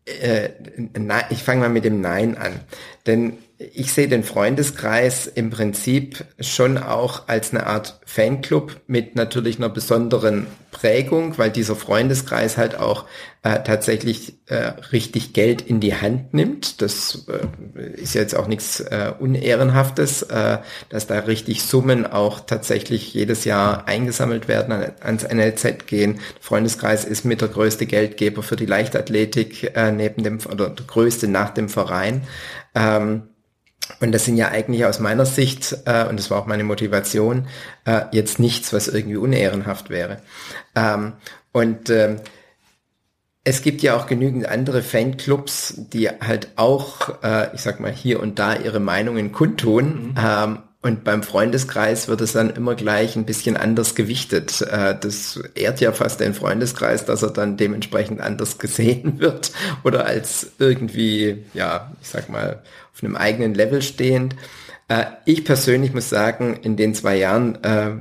[0.04, 0.50] äh,
[0.98, 2.60] na, ich fange mal mit dem Nein an.
[3.08, 9.58] Denn ich sehe den Freundeskreis im Prinzip schon auch als eine Art Fanclub mit natürlich
[9.58, 13.04] einer besonderen Prägung, weil dieser Freundeskreis halt auch
[13.44, 16.82] äh, tatsächlich äh, richtig Geld in die Hand nimmt.
[16.82, 23.14] Das äh, ist jetzt auch nichts äh, Unehrenhaftes, äh, dass da richtig Summen auch tatsächlich
[23.14, 26.14] jedes Jahr eingesammelt werden, an, ans NLZ gehen.
[26.14, 30.86] Der Freundeskreis ist mit der größte Geldgeber für die Leichtathletik äh, neben dem, oder der
[30.86, 32.22] größte nach dem Verein.
[32.74, 33.24] Ähm,
[34.00, 37.48] und das sind ja eigentlich aus meiner Sicht, äh, und das war auch meine Motivation,
[37.86, 40.18] äh, jetzt nichts, was irgendwie unehrenhaft wäre.
[40.76, 41.14] Ähm,
[41.52, 42.18] und ähm,
[43.44, 48.20] es gibt ja auch genügend andere Fanclubs, die halt auch, äh, ich sag mal, hier
[48.20, 50.10] und da ihre Meinungen kundtun.
[50.10, 50.16] Mhm.
[50.18, 54.62] Ähm, und beim Freundeskreis wird es dann immer gleich ein bisschen anders gewichtet.
[54.62, 59.52] Äh, das ehrt ja fast den Freundeskreis, dass er dann dementsprechend anders gesehen wird
[59.84, 62.64] oder als irgendwie, ja, ich sag mal,
[62.94, 64.36] auf einem eigenen Level stehend.
[64.88, 67.92] Äh, ich persönlich muss sagen, in den zwei Jahren, äh,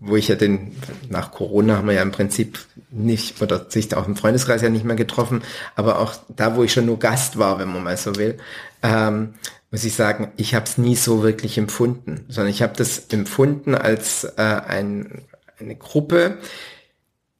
[0.00, 0.76] wo ich ja den,
[1.08, 2.58] nach Corona haben wir ja im Prinzip
[2.90, 5.42] nicht, oder sich auch im Freundeskreis ja nicht mehr getroffen,
[5.76, 8.38] aber auch da, wo ich schon nur Gast war, wenn man mal so will,
[8.82, 9.34] ähm,
[9.74, 13.74] muss ich sagen, ich habe es nie so wirklich empfunden, sondern ich habe das empfunden
[13.74, 15.22] als äh, ein,
[15.58, 16.38] eine Gruppe,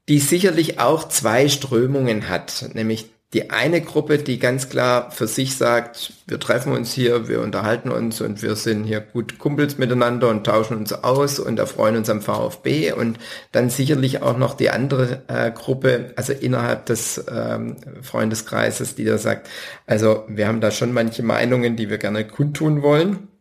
[0.08, 5.56] die sicherlich auch zwei Strömungen hat, nämlich die eine Gruppe, die ganz klar für sich
[5.56, 10.28] sagt, wir treffen uns hier, wir unterhalten uns und wir sind hier gut Kumpels miteinander
[10.28, 13.18] und tauschen uns aus und erfreuen uns am VfB und
[13.50, 19.18] dann sicherlich auch noch die andere äh, Gruppe, also innerhalb des ähm, Freundeskreises, die da
[19.18, 19.48] sagt,
[19.86, 23.33] also wir haben da schon manche Meinungen, die wir gerne kundtun wollen.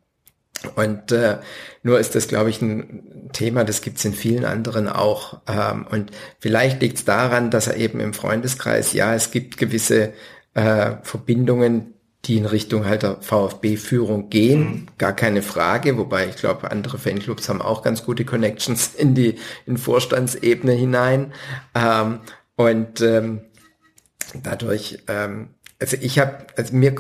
[0.76, 1.38] Und äh,
[1.82, 5.42] nur ist das, glaube ich, ein Thema, das gibt's in vielen anderen auch.
[5.48, 10.14] Ähm, und vielleicht liegt's daran, dass er eben im Freundeskreis, ja, es gibt gewisse
[10.54, 11.94] äh, Verbindungen,
[12.26, 14.88] die in Richtung halt der VfB-Führung gehen, mhm.
[14.98, 19.36] gar keine Frage, wobei ich glaube, andere Fanclubs haben auch ganz gute Connections in die
[19.66, 21.34] in Vorstandsebene hinein.
[21.76, 22.22] Ähm,
[22.56, 23.42] und ähm,
[24.42, 25.50] dadurch ähm,
[25.84, 26.96] also ich habe, also mir,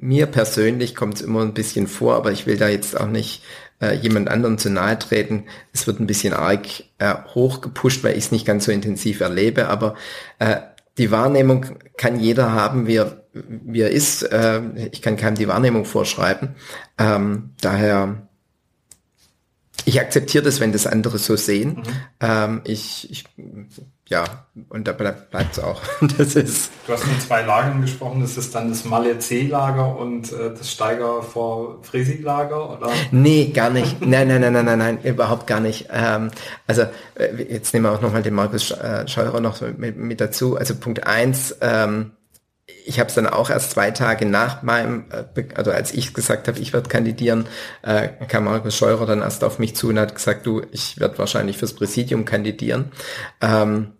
[0.00, 3.42] mir persönlich kommt es immer ein bisschen vor, aber ich will da jetzt auch nicht
[3.80, 5.44] äh, jemand anderen zu nahe treten.
[5.72, 6.66] Es wird ein bisschen arg
[6.98, 9.94] äh, hochgepusht, weil ich es nicht ganz so intensiv erlebe, aber
[10.38, 10.56] äh,
[10.98, 14.22] die Wahrnehmung kann jeder haben, wie er, wie er ist.
[14.22, 16.54] Äh, ich kann keinem die Wahrnehmung vorschreiben.
[16.98, 18.28] Ähm, daher,
[19.84, 21.76] ich akzeptiere das, wenn das andere so sehen.
[21.76, 21.82] Mhm.
[22.20, 23.24] Ähm, ich, ich
[24.08, 24.24] ja,
[24.68, 25.82] und da bleibt es auch.
[26.16, 30.32] Das ist du hast von zwei Lagern gesprochen, das ist dann das Malle C-Lager und
[30.32, 32.90] äh, das Steiger vor Fresi-Lager, oder?
[33.10, 34.00] Nee, gar nicht.
[34.00, 35.88] Nein, nein, nein, nein, nein, nein, überhaupt gar nicht.
[35.92, 36.30] Ähm,
[36.68, 36.82] also
[37.16, 40.56] äh, jetzt nehmen wir auch nochmal den Markus äh, Scheurer noch mit, mit dazu.
[40.56, 42.12] Also Punkt eins, ähm,
[42.84, 46.48] ich habe es dann auch erst zwei Tage nach meinem, äh, also als ich gesagt
[46.48, 47.46] habe, ich werde kandidieren,
[47.82, 51.18] äh, kam Markus Scheurer dann erst auf mich zu und hat gesagt, du, ich werde
[51.18, 52.92] wahrscheinlich fürs Präsidium kandidieren.
[53.40, 53.92] Ähm,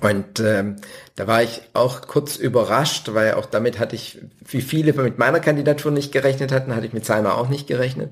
[0.00, 0.76] und ähm,
[1.14, 5.38] da war ich auch kurz überrascht, weil auch damit hatte ich, wie viele mit meiner
[5.38, 8.10] Kandidatur nicht gerechnet hatten, hatte ich mit seiner auch nicht gerechnet.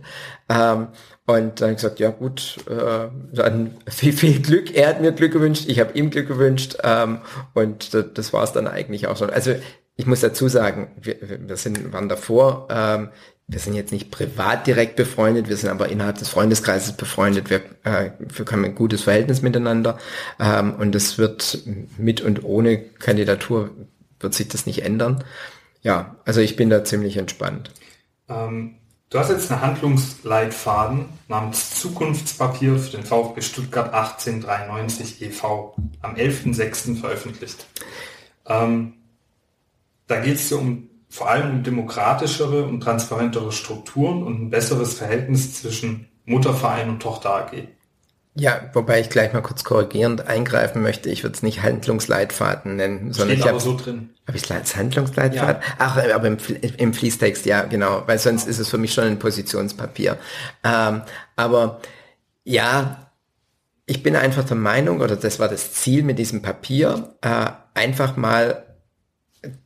[0.49, 0.89] Ähm,
[1.27, 4.75] und dann gesagt, ja gut, äh, dann viel, viel Glück.
[4.75, 6.77] Er hat mir Glück gewünscht, ich habe ihm Glück gewünscht.
[6.85, 7.19] Ähm,
[7.55, 9.31] und das war es dann eigentlich auch schon.
[9.31, 9.55] Also
[9.97, 13.11] ich muss dazu sagen, wir, wir sind, waren davor ähm,
[13.47, 17.51] wir sind jetzt nicht privat direkt befreundet, wir sind aber innerhalb des Freundeskreises befreundet.
[17.51, 19.99] Wir, äh, wir haben ein gutes Verhältnis miteinander
[20.41, 21.59] ähm, und es wird
[21.99, 23.71] mit und ohne Kandidatur
[24.19, 25.25] wird sich das nicht ändern.
[25.83, 27.71] Ja, also ich bin da ziemlich entspannt.
[28.31, 28.77] Ähm,
[29.11, 35.77] du hast jetzt einen Handlungsleitfaden namens Zukunftspapier für den VfB Stuttgart 1893 e.V.
[36.01, 36.99] am 11.06.
[36.99, 37.67] veröffentlicht.
[38.47, 38.95] Ähm,
[40.07, 45.63] da geht es um vor allem um demokratischere und transparentere Strukturen und ein besseres Verhältnis
[45.63, 47.69] zwischen Mutterverein und Tochter AG.
[48.35, 51.11] Ja, wobei ich gleich mal kurz korrigierend eingreifen möchte.
[51.11, 54.11] Ich würde es nicht Handlungsleitfaden nennen, sondern Steht ich aber so drin.
[54.27, 55.63] Habe ich es Handlungsleitfaden?
[55.63, 55.75] Ja.
[55.79, 56.37] Ach, aber im,
[56.79, 60.19] im Fließtext, ja, genau, weil sonst ist es für mich schon ein Positionspapier.
[60.65, 61.03] Ähm,
[61.37, 61.81] aber
[62.43, 63.13] ja,
[63.87, 68.17] ich bin einfach der Meinung, oder das war das Ziel mit diesem Papier, äh, einfach
[68.17, 68.64] mal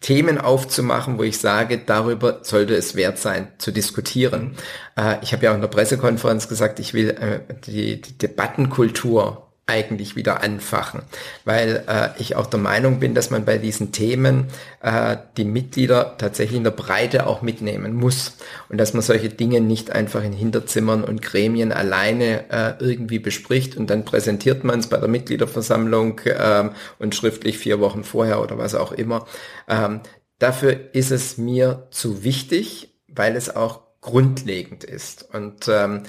[0.01, 4.55] Themen aufzumachen, wo ich sage, darüber sollte es wert sein, zu diskutieren.
[4.97, 9.48] Äh, ich habe ja auch in der Pressekonferenz gesagt, ich will äh, die, die Debattenkultur
[9.69, 11.03] eigentlich wieder anfachen,
[11.45, 14.49] weil äh, ich auch der Meinung bin, dass man bei diesen Themen
[14.81, 18.37] äh, die Mitglieder tatsächlich in der Breite auch mitnehmen muss.
[18.69, 23.77] Und dass man solche Dinge nicht einfach in Hinterzimmern und Gremien alleine äh, irgendwie bespricht
[23.77, 28.59] und dann präsentiert man es bei der Mitgliederversammlung äh, und schriftlich vier Wochen vorher oder
[28.59, 29.27] was auch immer.
[29.69, 30.01] Ähm,
[30.39, 35.29] dafür ist es mir zu wichtig, weil es auch grundlegend ist.
[35.35, 36.05] Und ähm,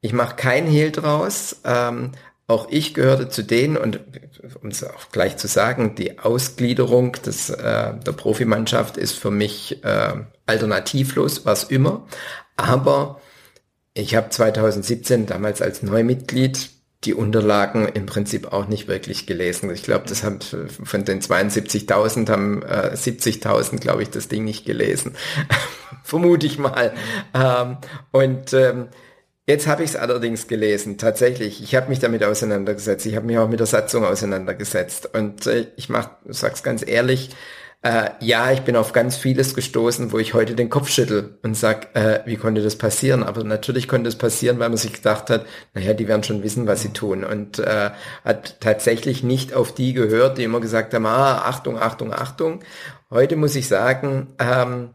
[0.00, 2.12] ich mache kein Hehl draus, ähm,
[2.46, 4.00] auch ich gehörte zu denen und
[4.62, 9.82] um es auch gleich zu sagen, die Ausgliederung des, äh, der Profimannschaft ist für mich
[9.82, 10.12] äh,
[10.46, 12.06] alternativlos, was immer.
[12.56, 13.20] Aber
[13.94, 16.70] ich habe 2017 damals als Neumitglied
[17.04, 19.70] die Unterlagen im Prinzip auch nicht wirklich gelesen.
[19.70, 24.64] Ich glaube, das haben von den 72.000 haben äh, 70.000, glaube ich, das Ding nicht
[24.64, 25.14] gelesen.
[26.02, 26.94] Vermute ich mal.
[27.34, 27.76] Ähm,
[28.10, 28.88] und ähm,
[29.46, 31.62] Jetzt habe ich es allerdings gelesen, tatsächlich.
[31.62, 33.04] Ich habe mich damit auseinandergesetzt.
[33.04, 35.14] Ich habe mich auch mit der Satzung auseinandergesetzt.
[35.14, 37.30] Und äh, ich mach, sag's ganz ehrlich,
[37.82, 41.54] äh, ja, ich bin auf ganz vieles gestoßen, wo ich heute den Kopf schüttel und
[41.54, 43.22] sag, äh, wie konnte das passieren?
[43.22, 46.66] Aber natürlich konnte es passieren, weil man sich gedacht hat, naja, die werden schon wissen,
[46.66, 47.22] was sie tun.
[47.22, 47.90] Und äh,
[48.24, 52.60] hat tatsächlich nicht auf die gehört, die immer gesagt haben, ah, Achtung, Achtung, Achtung.
[53.10, 54.94] Heute muss ich sagen, ähm,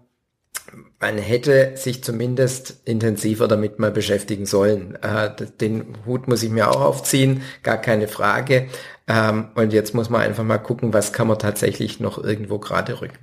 [0.99, 4.95] man hätte sich zumindest intensiver damit mal beschäftigen sollen.
[4.95, 8.67] Äh, den Hut muss ich mir auch aufziehen, gar keine Frage.
[9.07, 13.01] Ähm, und jetzt muss man einfach mal gucken, was kann man tatsächlich noch irgendwo gerade
[13.01, 13.17] rücken.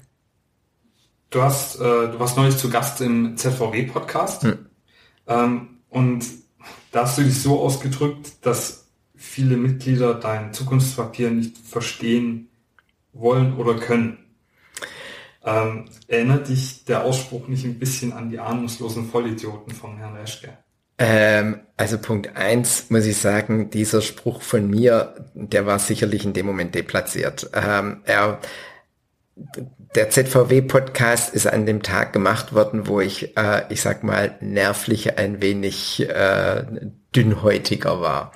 [1.30, 4.66] Du hast, äh, du warst neulich zu Gast im ZVW-Podcast hm.
[5.26, 6.24] ähm, und
[6.92, 12.48] da hast du dich so ausgedrückt, dass viele Mitglieder dein Zukunftspapier nicht verstehen
[13.12, 14.18] wollen oder können.
[15.46, 20.58] Ähm, erinnert dich der Ausspruch nicht ein bisschen an die ahnungslosen Vollidioten von Herrn Reschke?
[20.98, 26.32] Ähm, also Punkt eins muss ich sagen, dieser Spruch von mir, der war sicherlich in
[26.32, 27.48] dem Moment deplatziert.
[27.54, 28.40] Ähm, er,
[29.94, 35.16] der ZVW-Podcast ist an dem Tag gemacht worden, wo ich, äh, ich sag mal, nervlich
[35.16, 36.64] ein wenig äh,
[37.16, 38.32] dünnhäutiger war.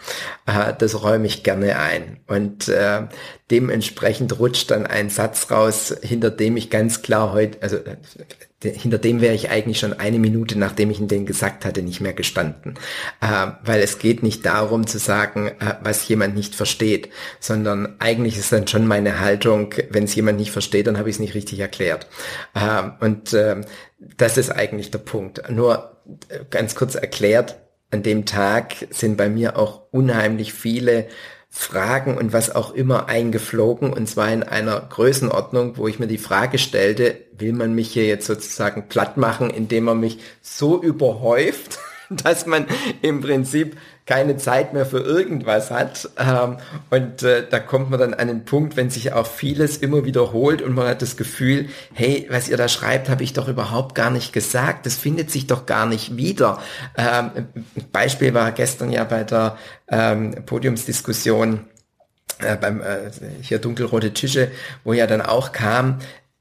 [0.46, 2.20] Äh, das räume ich gerne ein.
[2.26, 3.02] Und äh,
[3.50, 7.96] dementsprechend rutscht dann ein Satz raus, hinter dem ich ganz klar heute, also äh,
[8.62, 12.00] hinter dem wäre ich eigentlich schon eine Minute, nachdem ich ihn den gesagt hatte, nicht
[12.00, 12.74] mehr gestanden.
[13.20, 17.08] Äh, weil es geht nicht darum zu sagen, äh, was jemand nicht versteht,
[17.38, 21.16] sondern eigentlich ist dann schon meine Haltung, wenn es jemand nicht versteht, dann habe ich
[21.16, 22.06] es nicht richtig erklärt.
[22.54, 23.62] Äh, und äh,
[23.98, 25.42] das ist eigentlich der Punkt.
[25.50, 25.96] Nur
[26.28, 27.56] äh, ganz kurz erklärt,
[27.90, 31.08] an dem Tag sind bei mir auch unheimlich viele
[31.48, 36.18] Fragen und was auch immer eingeflogen und zwar in einer Größenordnung, wo ich mir die
[36.18, 41.80] Frage stellte, will man mich hier jetzt sozusagen platt machen, indem man mich so überhäuft,
[42.24, 42.66] dass man
[43.02, 46.10] im Prinzip keine Zeit mehr für irgendwas hat.
[46.18, 46.56] Ähm,
[46.90, 50.62] und äh, da kommt man dann an den Punkt, wenn sich auch vieles immer wiederholt
[50.62, 54.10] und man hat das Gefühl, hey, was ihr da schreibt, habe ich doch überhaupt gar
[54.10, 54.86] nicht gesagt.
[54.86, 56.60] Das findet sich doch gar nicht wieder.
[56.96, 57.30] Ähm,
[57.92, 59.56] Beispiel war gestern ja bei der
[59.88, 61.66] ähm, Podiumsdiskussion
[62.40, 63.10] äh, beim äh,
[63.42, 64.50] hier dunkelrote Tische,
[64.82, 65.98] wo ja dann auch kam,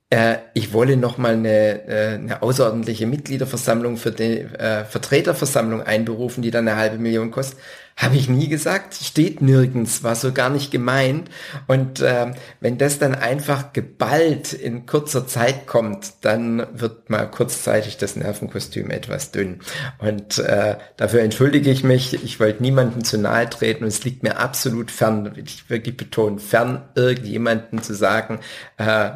[0.10, 6.50] äh, ich wolle nochmal eine, äh, eine außerordentliche Mitgliederversammlung für die äh, Vertreterversammlung einberufen, die
[6.50, 7.60] dann eine halbe Million kostet.
[7.96, 11.30] Habe ich nie gesagt, steht nirgends, war so gar nicht gemeint.
[11.68, 12.32] Und äh,
[12.62, 18.90] wenn das dann einfach geballt in kurzer Zeit kommt, dann wird mal kurzzeitig das Nervenkostüm
[18.90, 19.60] etwas dünn.
[20.00, 22.14] Und äh, dafür entschuldige ich mich.
[22.24, 26.40] Ich wollte niemandem zu nahe treten und es liegt mir absolut fern, ich wirklich betonen,
[26.40, 28.40] fern irgendjemanden zu sagen,
[28.78, 29.12] äh,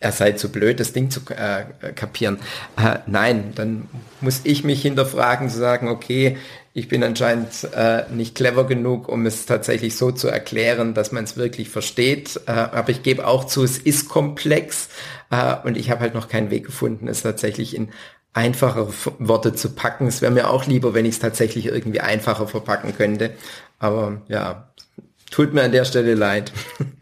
[0.00, 2.38] er sei zu blöd, das Ding zu äh, kapieren.
[2.76, 3.88] Äh, nein, dann
[4.20, 6.36] muss ich mich hinterfragen, zu sagen, okay,
[6.72, 11.24] ich bin anscheinend äh, nicht clever genug, um es tatsächlich so zu erklären, dass man
[11.24, 12.40] es wirklich versteht.
[12.46, 14.88] Äh, aber ich gebe auch zu, es ist komplex
[15.30, 17.88] äh, und ich habe halt noch keinen Weg gefunden, es tatsächlich in
[18.32, 20.06] einfachere Worte zu packen.
[20.06, 23.32] Es wäre mir auch lieber, wenn ich es tatsächlich irgendwie einfacher verpacken könnte.
[23.80, 24.68] Aber ja,
[25.30, 26.52] tut mir an der Stelle leid.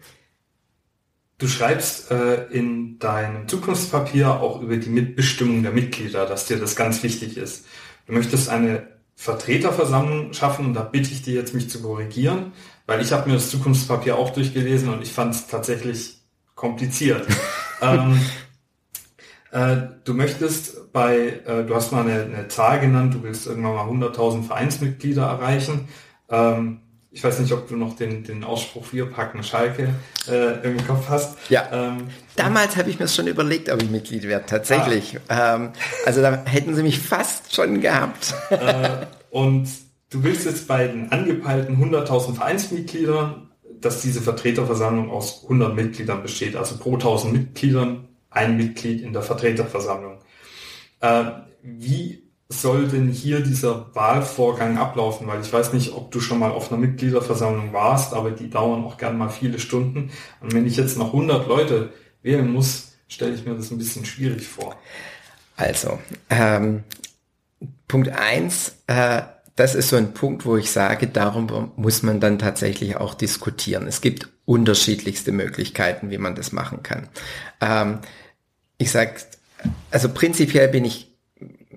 [1.38, 6.76] Du schreibst äh, in deinem Zukunftspapier auch über die Mitbestimmung der Mitglieder, dass dir das
[6.76, 7.66] ganz wichtig ist.
[8.06, 12.52] Du möchtest eine Vertreterversammlung schaffen und da bitte ich dir jetzt, mich zu korrigieren,
[12.86, 16.20] weil ich habe mir das Zukunftspapier auch durchgelesen und ich fand es tatsächlich
[16.54, 17.26] kompliziert.
[17.82, 18.18] ähm,
[19.50, 23.74] äh, du möchtest bei, äh, du hast mal eine, eine, Zahl genannt, du willst irgendwann
[23.74, 25.88] mal 100.000 Vereinsmitglieder erreichen.
[26.28, 26.80] Ähm,
[27.16, 29.88] ich weiß nicht, ob du noch den, den Ausspruch Wir packen Schalke
[30.28, 31.38] äh, im Kopf hast.
[31.48, 31.66] Ja.
[31.72, 35.18] Ähm, Damals habe ich mir schon überlegt, ob ich Mitglied werde, tatsächlich.
[35.26, 35.54] Ah.
[35.54, 35.70] Ähm,
[36.04, 38.34] also da hätten sie mich fast schon gehabt.
[38.50, 39.66] Äh, und
[40.10, 43.48] du willst jetzt bei den angepeilten 100.000 Vereinsmitgliedern,
[43.80, 49.22] dass diese Vertreterversammlung aus 100 Mitgliedern besteht, also pro 1000 Mitgliedern ein Mitglied in der
[49.22, 50.18] Vertreterversammlung.
[51.00, 51.24] Äh,
[51.62, 55.26] wie soll denn hier dieser Wahlvorgang ablaufen?
[55.26, 58.84] Weil ich weiß nicht, ob du schon mal auf einer Mitgliederversammlung warst, aber die dauern
[58.84, 60.10] auch gern mal viele Stunden.
[60.40, 61.90] Und wenn ich jetzt noch 100 Leute
[62.22, 64.76] wählen muss, stelle ich mir das ein bisschen schwierig vor.
[65.56, 65.98] Also,
[66.30, 66.84] ähm,
[67.88, 69.22] Punkt eins, äh,
[69.56, 73.86] das ist so ein Punkt, wo ich sage, darum muss man dann tatsächlich auch diskutieren.
[73.86, 77.08] Es gibt unterschiedlichste Möglichkeiten, wie man das machen kann.
[77.60, 78.00] Ähm,
[78.76, 79.14] ich sage,
[79.90, 81.15] also prinzipiell bin ich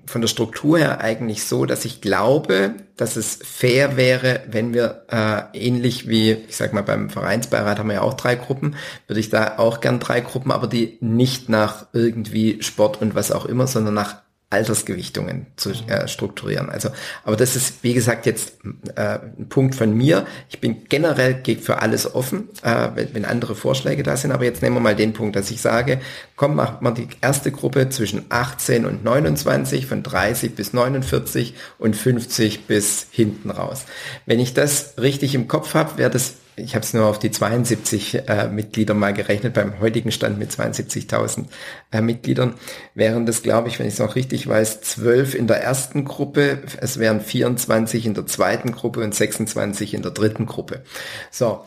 [0.10, 5.04] von der Struktur her eigentlich so, dass ich glaube, dass es fair wäre, wenn wir
[5.08, 8.76] äh, ähnlich wie, ich sag mal, beim Vereinsbeirat haben wir ja auch drei Gruppen,
[9.08, 13.32] würde ich da auch gern drei Gruppen, aber die nicht nach irgendwie Sport und was
[13.32, 14.16] auch immer, sondern nach
[14.52, 16.70] Altersgewichtungen zu äh, strukturieren.
[16.70, 16.90] Also,
[17.24, 18.54] aber das ist, wie gesagt, jetzt
[18.96, 20.26] äh, ein Punkt von mir.
[20.50, 24.32] Ich bin generell für alles offen, äh, wenn, wenn andere Vorschläge da sind.
[24.32, 26.02] Aber jetzt nehmen wir mal den Punkt, dass ich sage,
[26.36, 31.96] komm, macht man die erste Gruppe zwischen 18 und 29, von 30 bis 49 und
[31.96, 33.86] 50 bis hinten raus.
[34.26, 37.32] Wenn ich das richtig im Kopf habe, wäre das ich habe es nur auf die
[37.32, 41.46] 72 äh, Mitglieder mal gerechnet, beim heutigen Stand mit 72.000
[41.92, 42.56] äh, Mitgliedern,
[42.94, 46.62] wären das, glaube ich, wenn ich es noch richtig weiß, 12 in der ersten Gruppe,
[46.80, 50.84] es wären 24 in der zweiten Gruppe und 26 in der dritten Gruppe.
[51.32, 51.64] So,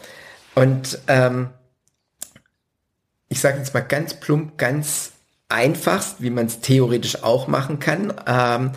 [0.55, 1.51] und ähm,
[3.29, 5.13] ich sage jetzt mal ganz plump, ganz
[5.49, 8.13] einfachst, wie man es theoretisch auch machen kann.
[8.27, 8.73] Ähm,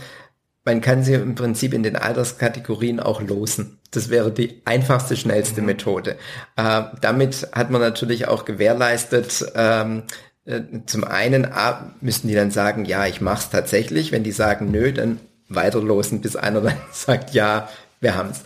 [0.63, 3.79] man kann sie im Prinzip in den Alterskategorien auch losen.
[3.95, 5.67] Das wäre die einfachste, schnellste mhm.
[5.67, 6.17] Methode.
[6.55, 10.03] Äh, damit hat man natürlich auch gewährleistet, ähm,
[10.45, 14.11] äh, zum einen A, müssten die dann sagen, ja, ich mach's tatsächlich.
[14.11, 15.19] Wenn die sagen, nö, dann
[15.49, 17.69] weiterlosen, bis einer dann sagt, ja,
[18.01, 18.43] wir haben's.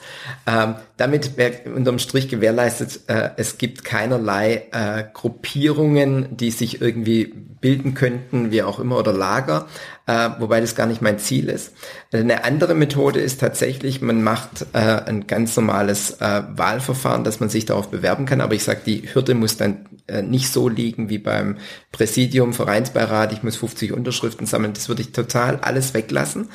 [0.47, 7.25] Ähm, damit wäre unterm Strich gewährleistet, äh, es gibt keinerlei äh, Gruppierungen, die sich irgendwie
[7.25, 9.67] bilden könnten, wie auch immer, oder Lager,
[10.09, 11.71] äh, wobei das gar nicht mein Ziel ist.
[12.11, 17.49] Eine andere Methode ist tatsächlich, man macht äh, ein ganz normales äh, Wahlverfahren, dass man
[17.49, 21.09] sich darauf bewerben kann, aber ich sage, die Hürde muss dann äh, nicht so liegen
[21.09, 21.57] wie beim
[21.91, 26.43] Präsidium, Vereinsbeirat, ich muss 50 Unterschriften sammeln, das würde ich total alles weglassen.
[26.43, 26.47] Mhm.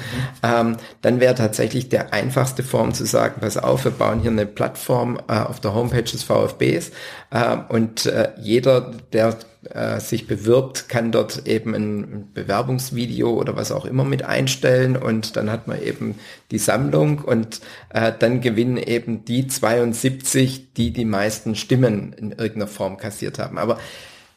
[0.42, 4.46] Ähm, dann wäre tatsächlich der einfachste Form zu sagen, pass auf, wir bauen hier eine
[4.46, 6.90] Plattform äh, auf der Homepage des VfBs
[7.30, 9.36] äh, und äh, jeder, der
[9.70, 15.36] äh, sich bewirbt, kann dort eben ein Bewerbungsvideo oder was auch immer mit einstellen und
[15.36, 16.16] dann hat man eben
[16.50, 17.60] die Sammlung und
[17.90, 23.58] äh, dann gewinnen eben die 72, die die meisten Stimmen in irgendeiner Form kassiert haben.
[23.58, 23.78] Aber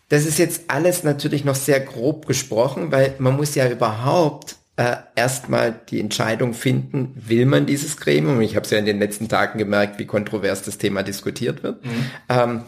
[0.10, 4.96] das ist jetzt alles natürlich noch sehr grob gesprochen, weil man muss ja überhaupt äh,
[5.16, 8.40] erstmal die Entscheidung finden, will man dieses Gremium?
[8.42, 11.84] Ich habe es ja in den letzten Tagen gemerkt, wie kontrovers das Thema diskutiert wird.
[11.84, 12.12] Mhm.
[12.30, 12.62] Ähm,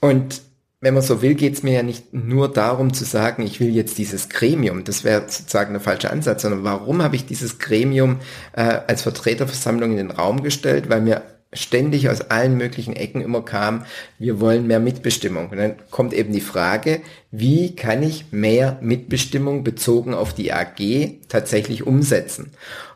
[0.00, 0.40] und
[0.80, 3.74] wenn man so will, geht es mir ja nicht nur darum zu sagen, ich will
[3.74, 8.20] jetzt dieses Gremium, das wäre sozusagen der falsche Ansatz, sondern warum habe ich dieses Gremium
[8.52, 10.88] äh, als Vertreterversammlung in den Raum gestellt?
[10.88, 11.22] Weil mir
[11.52, 13.86] ständig aus allen möglichen Ecken immer kam,
[14.18, 15.48] wir wollen mehr Mitbestimmung.
[15.48, 17.00] Und dann kommt eben die Frage,
[17.30, 22.52] wie kann ich mehr Mitbestimmung bezogen auf die AG tatsächlich umsetzen?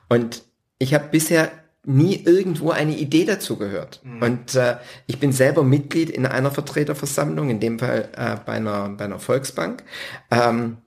[0.08, 0.42] Und
[0.78, 1.50] ich habe bisher
[1.84, 4.00] nie irgendwo eine Idee dazu gehört.
[4.04, 4.22] Mhm.
[4.22, 4.76] Und äh,
[5.06, 9.18] ich bin selber Mitglied in einer Vertreterversammlung, in dem Fall äh, bei, einer, bei einer
[9.18, 9.82] Volksbank.
[10.30, 10.78] Ähm,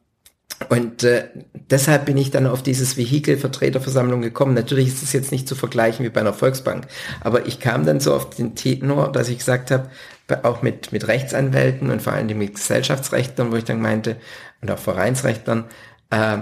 [0.70, 1.28] und äh,
[1.70, 4.54] deshalb bin ich dann auf dieses Vehikel Vertreterversammlung gekommen.
[4.54, 6.88] Natürlich ist es jetzt nicht zu vergleichen wie bei einer Volksbank,
[7.20, 9.90] aber ich kam dann so auf den Tenor, dass ich gesagt habe,
[10.44, 14.16] auch mit, mit Rechtsanwälten und vor allem mit Gesellschaftsrechtlern, wo ich dann meinte,
[14.62, 15.66] und auch Vereinsrechtlern,
[16.10, 16.38] äh,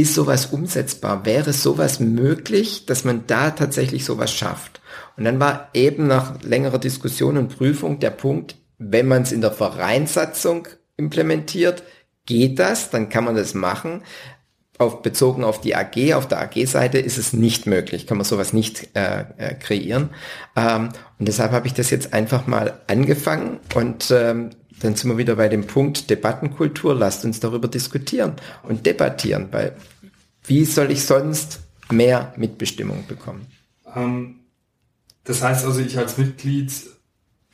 [0.00, 1.26] ist sowas umsetzbar?
[1.26, 4.80] Wäre sowas möglich, dass man da tatsächlich sowas schafft?
[5.16, 9.40] Und dann war eben nach längerer Diskussion und Prüfung der Punkt, wenn man es in
[9.40, 11.82] der Vereinssatzung implementiert,
[12.26, 14.02] geht das, dann kann man das machen.
[14.78, 18.52] Auf, bezogen auf die AG, auf der AG-Seite ist es nicht möglich, kann man sowas
[18.52, 20.10] nicht äh, äh, kreieren.
[20.54, 24.50] Ähm, und deshalb habe ich das jetzt einfach mal angefangen und ähm,
[24.80, 26.94] dann sind wir wieder bei dem Punkt Debattenkultur.
[26.94, 29.76] Lasst uns darüber diskutieren und debattieren, weil
[30.44, 31.60] wie soll ich sonst
[31.90, 33.46] mehr Mitbestimmung bekommen?
[33.94, 34.40] Ähm,
[35.24, 36.72] das heißt also, ich als Mitglied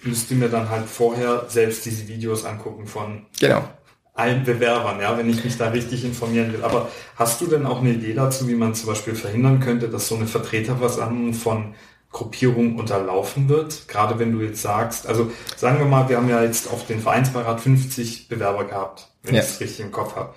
[0.02, 3.68] müsste mir dann halt vorher selbst diese Videos angucken von genau.
[4.12, 6.62] allen Bewerbern, ja, wenn ich mich da richtig informieren will.
[6.62, 10.08] Aber hast du denn auch eine Idee dazu, wie man zum Beispiel verhindern könnte, dass
[10.08, 11.74] so eine Vertreterversammlung von
[12.14, 13.88] Gruppierung unterlaufen wird?
[13.88, 17.00] Gerade wenn du jetzt sagst, also sagen wir mal, wir haben ja jetzt auf den
[17.00, 19.42] Vereinsbeirat 50 Bewerber gehabt, wenn ja.
[19.42, 20.32] ich es richtig im Kopf habe.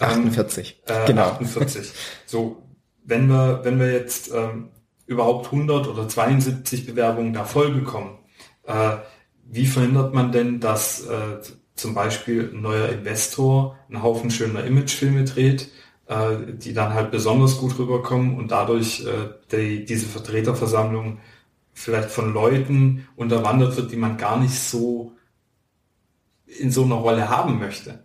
[0.00, 0.82] 48.
[0.86, 1.22] Ähm, äh, genau.
[1.24, 1.92] 48.
[2.24, 2.62] So,
[3.04, 4.68] wenn wir, wenn wir jetzt ähm,
[5.06, 8.18] überhaupt 100 oder 72 Bewerbungen da voll bekommen,
[8.64, 8.96] äh,
[9.44, 11.40] wie verhindert man denn, dass äh,
[11.74, 15.68] zum Beispiel ein neuer Investor einen Haufen schöner Imagefilme dreht,
[16.08, 21.18] äh, die dann halt besonders gut rüberkommen und dadurch äh, die, diese Vertreterversammlung
[21.74, 25.12] vielleicht von Leuten unterwandert wird, die man gar nicht so
[26.46, 28.02] in so einer Rolle haben möchte.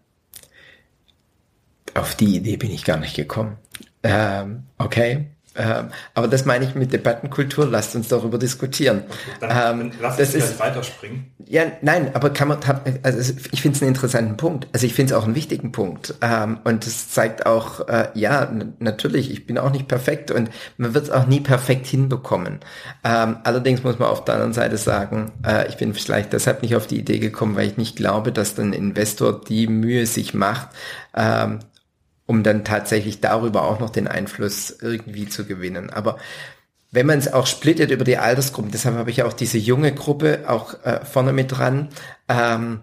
[1.93, 3.57] Auf die Idee bin ich gar nicht gekommen.
[4.03, 5.32] Ähm, okay.
[5.55, 7.65] Ähm, aber das meine ich mit Debattenkultur.
[7.65, 9.03] Lasst uns darüber diskutieren.
[9.39, 11.31] Dann, ähm, lass uns ist, weiterspringen.
[11.45, 12.59] Ja, nein, aber kann man,
[13.03, 14.67] also ich finde es einen interessanten Punkt.
[14.73, 16.15] Also ich finde es auch einen wichtigen Punkt.
[16.21, 20.93] Ähm, und es zeigt auch, äh, ja, natürlich, ich bin auch nicht perfekt und man
[20.93, 22.59] wird es auch nie perfekt hinbekommen.
[23.03, 26.75] Ähm, allerdings muss man auf der anderen Seite sagen, äh, ich bin vielleicht deshalb nicht
[26.75, 30.69] auf die Idee gekommen, weil ich nicht glaube, dass ein Investor die Mühe sich macht,
[31.15, 31.59] ähm,
[32.25, 35.89] um dann tatsächlich darüber auch noch den Einfluss irgendwie zu gewinnen.
[35.89, 36.17] Aber
[36.91, 40.43] wenn man es auch splittet über die Altersgruppen, deshalb habe ich auch diese junge Gruppe
[40.47, 41.89] auch äh, vorne mit dran.
[42.29, 42.81] Ähm,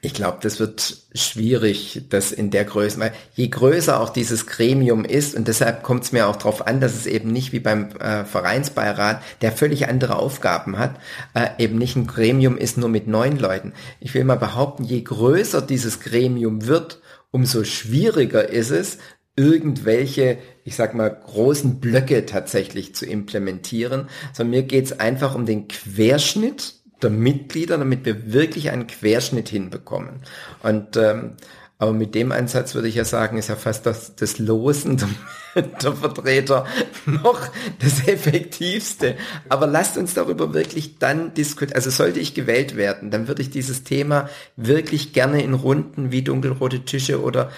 [0.00, 5.04] ich glaube, das wird schwierig, das in der Größe, weil je größer auch dieses Gremium
[5.04, 7.90] ist, und deshalb kommt es mir auch darauf an, dass es eben nicht wie beim
[7.96, 10.96] äh, Vereinsbeirat, der völlig andere Aufgaben hat,
[11.34, 13.72] äh, eben nicht ein Gremium ist nur mit neun Leuten.
[14.00, 17.00] Ich will mal behaupten, je größer dieses Gremium wird,
[17.32, 18.98] umso schwieriger ist es,
[19.34, 25.46] irgendwelche, ich sag mal, großen Blöcke tatsächlich zu implementieren, sondern mir geht es einfach um
[25.46, 30.20] den Querschnitt der Mitglieder, damit wir wirklich einen Querschnitt hinbekommen.
[30.62, 31.36] Und ähm,
[31.78, 35.08] aber mit dem Ansatz würde ich ja sagen, ist ja fast das, das Losen der
[35.52, 36.66] Vertreter
[37.06, 37.40] noch
[37.78, 39.16] das Effektivste.
[39.48, 41.76] Aber lasst uns darüber wirklich dann diskutieren.
[41.76, 46.22] Also sollte ich gewählt werden, dann würde ich dieses Thema wirklich gerne in Runden wie
[46.22, 47.50] dunkelrote Tische oder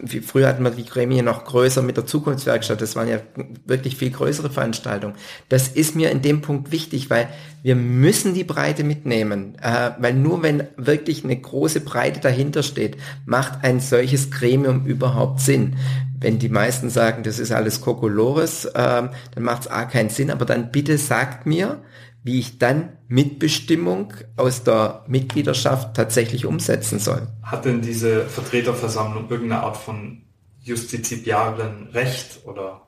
[0.00, 2.80] wie früher hatten wir die Gremien noch größer mit der Zukunftswerkstatt.
[2.80, 3.20] Das waren ja
[3.64, 5.14] wirklich viel größere Veranstaltungen.
[5.48, 7.28] Das ist mir in dem Punkt wichtig, weil
[7.62, 12.96] wir müssen die Breite mitnehmen, äh, weil nur wenn wirklich eine große Breite dahinter steht,
[13.26, 15.76] macht ein solches Gremium überhaupt Sinn.
[16.20, 20.30] Wenn die meisten sagen, das ist alles Kokolores, äh, dann macht es A keinen Sinn,
[20.30, 21.82] aber dann bitte sagt mir,
[22.22, 27.26] wie ich dann Mitbestimmung aus der Mitgliedschaft tatsächlich umsetzen soll.
[27.42, 30.22] Hat denn diese Vertreterversammlung irgendeine Art von
[30.62, 32.86] justiziablen Recht oder?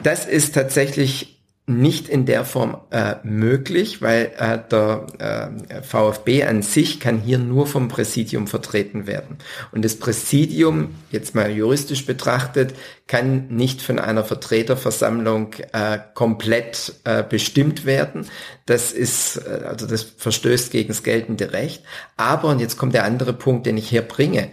[0.00, 1.37] Das ist tatsächlich
[1.68, 7.38] nicht in der Form äh, möglich, weil äh, der äh, VfB an sich kann hier
[7.38, 9.36] nur vom Präsidium vertreten werden.
[9.70, 12.74] Und das Präsidium, jetzt mal juristisch betrachtet,
[13.06, 18.26] kann nicht von einer Vertreterversammlung äh, komplett äh, bestimmt werden.
[18.64, 21.82] Das ist, äh, also das verstößt gegen das geltende Recht.
[22.16, 24.48] Aber, und jetzt kommt der andere Punkt, den ich hier bringe,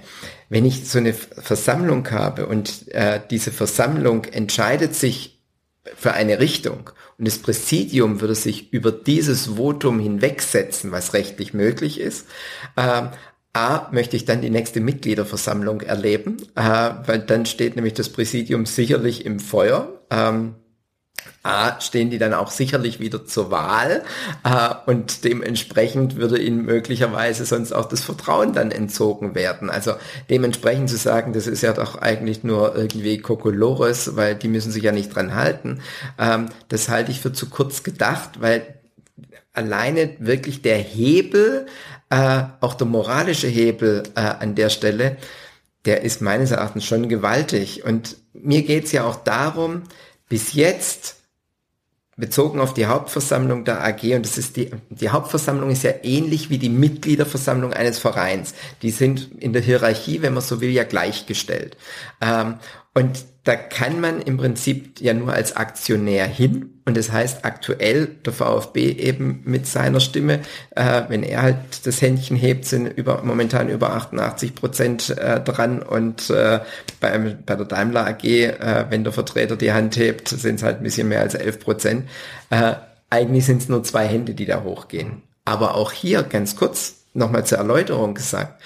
[0.50, 5.35] wenn ich so eine Versammlung habe und äh, diese Versammlung entscheidet sich
[5.96, 12.00] für eine Richtung und das Präsidium würde sich über dieses Votum hinwegsetzen, was rechtlich möglich
[12.00, 12.28] ist.
[12.76, 13.10] Ähm,
[13.54, 18.66] A, möchte ich dann die nächste Mitgliederversammlung erleben, äh, weil dann steht nämlich das Präsidium
[18.66, 20.02] sicherlich im Feuer.
[20.10, 20.56] Ähm,
[21.44, 24.04] A, stehen die dann auch sicherlich wieder zur Wahl
[24.44, 29.70] äh, und dementsprechend würde ihnen möglicherweise sonst auch das Vertrauen dann entzogen werden.
[29.70, 29.94] Also
[30.30, 34.84] dementsprechend zu sagen, das ist ja doch eigentlich nur irgendwie Kokolores, weil die müssen sich
[34.84, 35.82] ja nicht dran halten,
[36.18, 38.76] ähm, das halte ich für zu kurz gedacht, weil
[39.54, 41.68] alleine wirklich der Hebel,
[42.10, 45.18] äh, auch der moralische Hebel äh, an der Stelle,
[45.86, 47.86] der ist meines Erachtens schon gewaltig.
[47.86, 49.84] Und mir geht's ja auch darum,
[50.30, 51.18] bis jetzt
[52.18, 56.50] bezogen auf die Hauptversammlung der AG und das ist die, die Hauptversammlung ist ja ähnlich
[56.50, 58.54] wie die Mitgliederversammlung eines Vereins.
[58.82, 61.76] Die sind in der Hierarchie, wenn man so will, ja gleichgestellt.
[62.22, 62.56] Ähm,
[62.96, 66.80] und da kann man im Prinzip ja nur als Aktionär hin.
[66.86, 70.40] Und das heißt aktuell der VfB eben mit seiner Stimme,
[70.72, 75.84] äh, wenn er halt das Händchen hebt, sind über, momentan über 88 Prozent äh, dran.
[75.84, 76.62] Und äh,
[77.02, 80.78] bei, bei der Daimler AG, äh, wenn der Vertreter die Hand hebt, sind es halt
[80.78, 82.10] ein bisschen mehr als 11 Prozent.
[82.50, 82.76] Äh,
[83.10, 85.22] eigentlich sind es nur zwei Hände, die da hochgehen.
[85.44, 88.62] Aber auch hier ganz kurz nochmal zur Erläuterung gesagt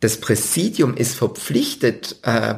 [0.00, 2.54] das Präsidium ist verpflichtet, äh,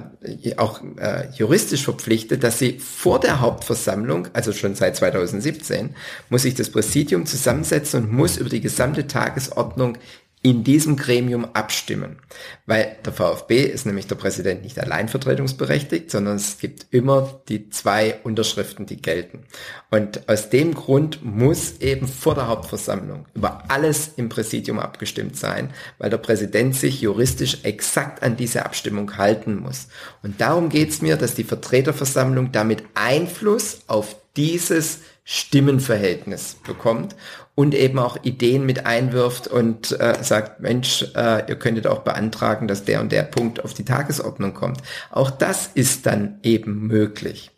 [0.56, 5.96] auch äh, juristisch verpflichtet, dass sie vor der Hauptversammlung, also schon seit 2017,
[6.30, 9.98] muss sich das Präsidium zusammensetzen und muss über die gesamte Tagesordnung
[10.42, 12.18] in diesem Gremium abstimmen.
[12.66, 17.70] Weil der VfB ist nämlich der Präsident nicht allein vertretungsberechtigt, sondern es gibt immer die
[17.70, 19.44] zwei Unterschriften, die gelten.
[19.90, 25.70] Und aus dem Grund muss eben vor der Hauptversammlung über alles im Präsidium abgestimmt sein,
[25.98, 29.86] weil der Präsident sich juristisch exakt an diese Abstimmung halten muss.
[30.24, 37.14] Und darum geht es mir, dass die Vertreterversammlung damit Einfluss auf dieses Stimmenverhältnis bekommt
[37.54, 42.66] und eben auch Ideen mit einwirft und äh, sagt, Mensch, äh, ihr könntet auch beantragen,
[42.66, 44.80] dass der und der Punkt auf die Tagesordnung kommt.
[45.10, 47.50] Auch das ist dann eben möglich.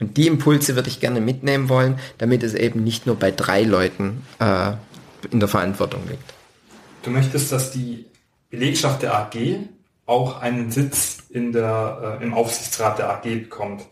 [0.00, 3.62] Und die Impulse würde ich gerne mitnehmen wollen, damit es eben nicht nur bei drei
[3.62, 4.72] Leuten äh,
[5.30, 6.34] in der Verantwortung liegt.
[7.02, 8.06] Du möchtest, dass die
[8.50, 9.36] Belegschaft der AG
[10.06, 13.82] auch einen Sitz in der, äh, im Aufsichtsrat der AG bekommt.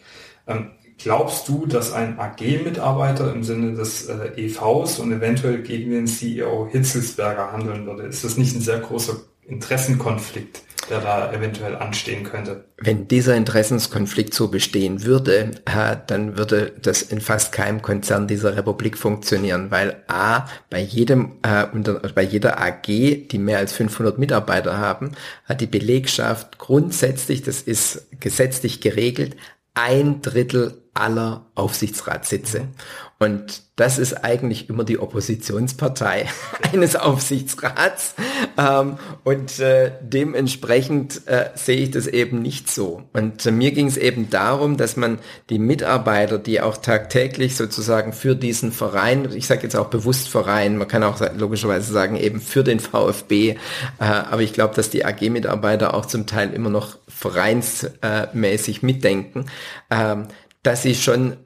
[0.47, 0.73] Ähm,
[1.05, 6.67] Glaubst du, dass ein AG-Mitarbeiter im Sinne des äh, EVs und eventuell gegen den CEO
[6.73, 8.05] Hitzelsberger handeln würde?
[8.05, 12.65] Ist das nicht ein sehr großer Interessenkonflikt, der da eventuell anstehen könnte?
[12.79, 18.57] Wenn dieser Interessenskonflikt so bestehen würde, äh, dann würde das in fast keinem Konzern dieser
[18.57, 24.17] Republik funktionieren, weil A, bei jedem, äh, unter, bei jeder AG, die mehr als 500
[24.17, 25.11] Mitarbeiter haben,
[25.45, 29.37] hat die Belegschaft grundsätzlich, das ist gesetzlich geregelt,
[29.75, 32.69] ein Drittel aller Aufsichtsratssitze.
[33.19, 36.29] Und das ist eigentlich immer die Oppositionspartei
[36.73, 38.15] eines Aufsichtsrats.
[38.59, 43.03] Ähm, und äh, dementsprechend äh, sehe ich das eben nicht so.
[43.13, 45.19] Und äh, mir ging es eben darum, dass man
[45.49, 50.77] die Mitarbeiter, die auch tagtäglich sozusagen für diesen Verein, ich sage jetzt auch bewusst Verein,
[50.77, 53.57] man kann auch logischerweise sagen eben für den VfB, äh,
[53.99, 59.47] aber ich glaube, dass die AG-Mitarbeiter auch zum Teil immer noch vereinsmäßig mitdenken,
[59.91, 60.29] ähm,
[60.65, 61.37] dass sie schon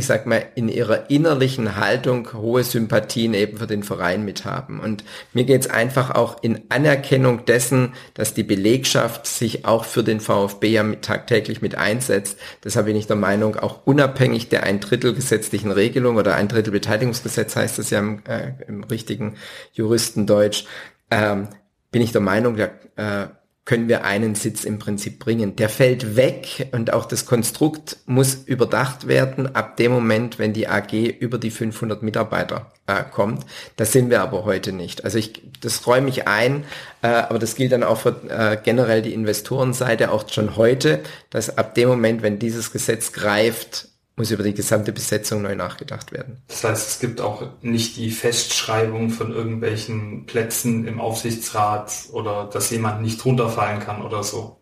[0.00, 4.78] ich sag mal, in ihrer innerlichen Haltung hohe Sympathien eben für den Verein mit haben.
[4.78, 10.04] Und mir geht es einfach auch in Anerkennung dessen, dass die Belegschaft sich auch für
[10.04, 12.38] den VfB ja mit, tagtäglich mit einsetzt.
[12.62, 16.70] Deshalb bin ich der Meinung, auch unabhängig der ein Drittel gesetzlichen Regelung oder ein Drittel
[16.70, 19.34] Beteiligungsgesetz heißt es ja im, äh, im richtigen
[19.72, 20.64] Juristendeutsch,
[21.10, 21.48] ähm,
[21.90, 23.26] bin ich der Meinung, der, äh,
[23.70, 25.54] können wir einen Sitz im Prinzip bringen.
[25.54, 30.66] Der fällt weg und auch das Konstrukt muss überdacht werden ab dem Moment, wenn die
[30.66, 33.46] AG über die 500 Mitarbeiter äh, kommt.
[33.76, 35.04] Das sind wir aber heute nicht.
[35.04, 36.64] Also ich, das räume ich ein,
[37.02, 40.98] äh, aber das gilt dann auch für äh, generell die Investorenseite auch schon heute,
[41.30, 46.12] dass ab dem Moment, wenn dieses Gesetz greift, muss über die gesamte Besetzung neu nachgedacht
[46.12, 46.42] werden.
[46.48, 52.70] Das heißt, es gibt auch nicht die Festschreibung von irgendwelchen Plätzen im Aufsichtsrat oder dass
[52.70, 54.60] jemand nicht runterfallen kann oder so.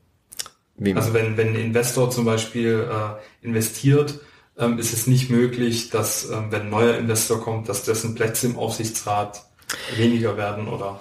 [0.76, 4.20] Wie also wenn, wenn ein Investor zum Beispiel äh, investiert,
[4.56, 8.46] ähm, ist es nicht möglich, dass ähm, wenn ein neuer Investor kommt, dass dessen Plätze
[8.46, 9.44] im Aufsichtsrat
[9.96, 11.00] weniger werden oder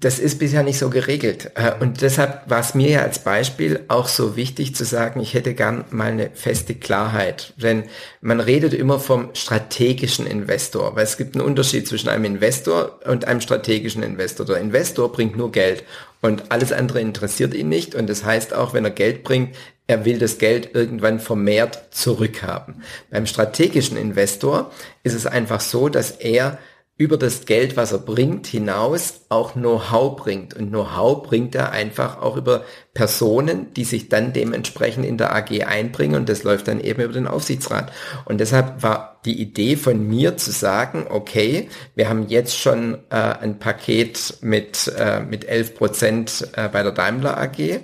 [0.00, 1.50] das ist bisher nicht so geregelt.
[1.54, 5.34] Äh, und deshalb war es mir ja als Beispiel auch so wichtig zu sagen, ich
[5.34, 7.52] hätte gern mal eine feste Klarheit.
[7.56, 7.84] Denn
[8.20, 13.26] man redet immer vom strategischen Investor, weil es gibt einen Unterschied zwischen einem Investor und
[13.26, 14.46] einem strategischen Investor.
[14.46, 15.84] Der Investor bringt nur Geld
[16.20, 17.94] und alles andere interessiert ihn nicht.
[17.94, 19.56] Und das heißt auch, wenn er Geld bringt,
[19.86, 22.82] er will das Geld irgendwann vermehrt zurückhaben.
[23.10, 24.72] Beim strategischen Investor
[25.04, 26.58] ist es einfach so, dass er
[26.98, 30.54] über das Geld, was er bringt, hinaus auch Know-how bringt.
[30.54, 35.62] Und Know-how bringt er einfach auch über Personen, die sich dann dementsprechend in der AG
[35.66, 37.92] einbringen und das läuft dann eben über den Aufsichtsrat.
[38.24, 43.16] Und deshalb war die Idee von mir zu sagen, okay, wir haben jetzt schon äh,
[43.16, 47.80] ein Paket mit, äh, mit 11 Prozent äh, bei der Daimler AG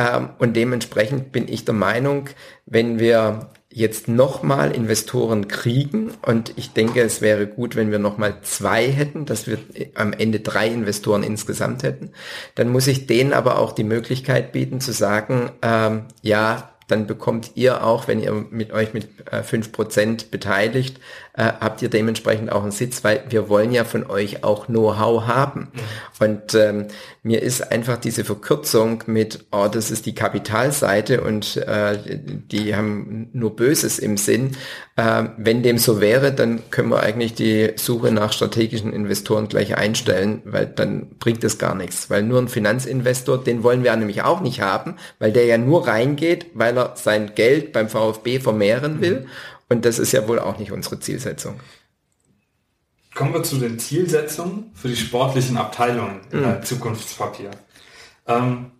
[0.00, 2.28] ähm, und dementsprechend bin ich der Meinung,
[2.66, 6.10] wenn wir jetzt nochmal Investoren kriegen.
[6.22, 9.58] Und ich denke, es wäre gut, wenn wir nochmal zwei hätten, dass wir
[9.94, 12.10] am Ende drei Investoren insgesamt hätten,
[12.56, 17.52] dann muss ich denen aber auch die Möglichkeit bieten zu sagen, ähm, ja, dann bekommt
[17.54, 20.98] ihr auch, wenn ihr mit euch mit äh, fünf äh, Prozent beteiligt,
[21.32, 25.26] äh, habt ihr dementsprechend auch einen Sitz, weil wir wollen ja von euch auch Know-how
[25.26, 25.68] haben.
[26.18, 26.88] Und ähm,
[27.22, 33.28] mir ist einfach diese Verkürzung mit, oh, das ist die Kapitalseite und äh, die haben
[33.32, 34.56] nur Böses im Sinn.
[34.96, 39.76] Äh, wenn dem so wäre, dann können wir eigentlich die Suche nach strategischen Investoren gleich
[39.76, 42.10] einstellen, weil dann bringt es gar nichts.
[42.10, 45.86] Weil nur ein Finanzinvestor, den wollen wir nämlich auch nicht haben, weil der ja nur
[45.86, 49.20] reingeht, weil er sein Geld beim VfB vermehren will.
[49.20, 49.26] Mhm.
[49.70, 51.60] Und das ist ja wohl auch nicht unsere Zielsetzung.
[53.14, 56.62] Kommen wir zu den Zielsetzungen für die sportlichen Abteilungen im mhm.
[56.62, 57.50] Zukunftspapier.
[58.26, 58.72] Ähm,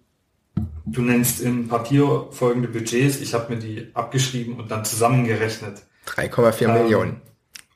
[0.86, 3.20] du nennst im Papier folgende Budgets.
[3.20, 5.82] Ich habe mir die abgeschrieben und dann zusammengerechnet.
[6.07, 7.20] 3,4 ähm, Millionen.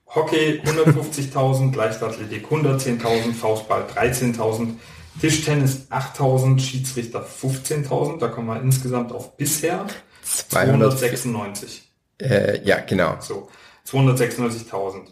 [0.06, 4.74] Hockey 150.000, Leichtathletik 110.000, Faustball 13.000,
[5.20, 8.18] Tischtennis 8.000, Schiedsrichter 15.000.
[8.18, 9.86] Da kommen wir insgesamt auf bisher
[10.22, 11.93] 296.
[12.24, 13.16] Äh, ja, genau.
[13.20, 13.48] So,
[13.86, 15.06] 296.000.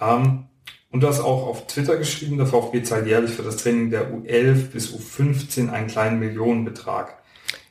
[0.00, 0.46] Ähm,
[0.90, 4.10] und du hast auch auf Twitter geschrieben, der VfB zahlt jährlich für das Training der
[4.10, 7.18] U11 bis U15 einen kleinen Millionenbetrag.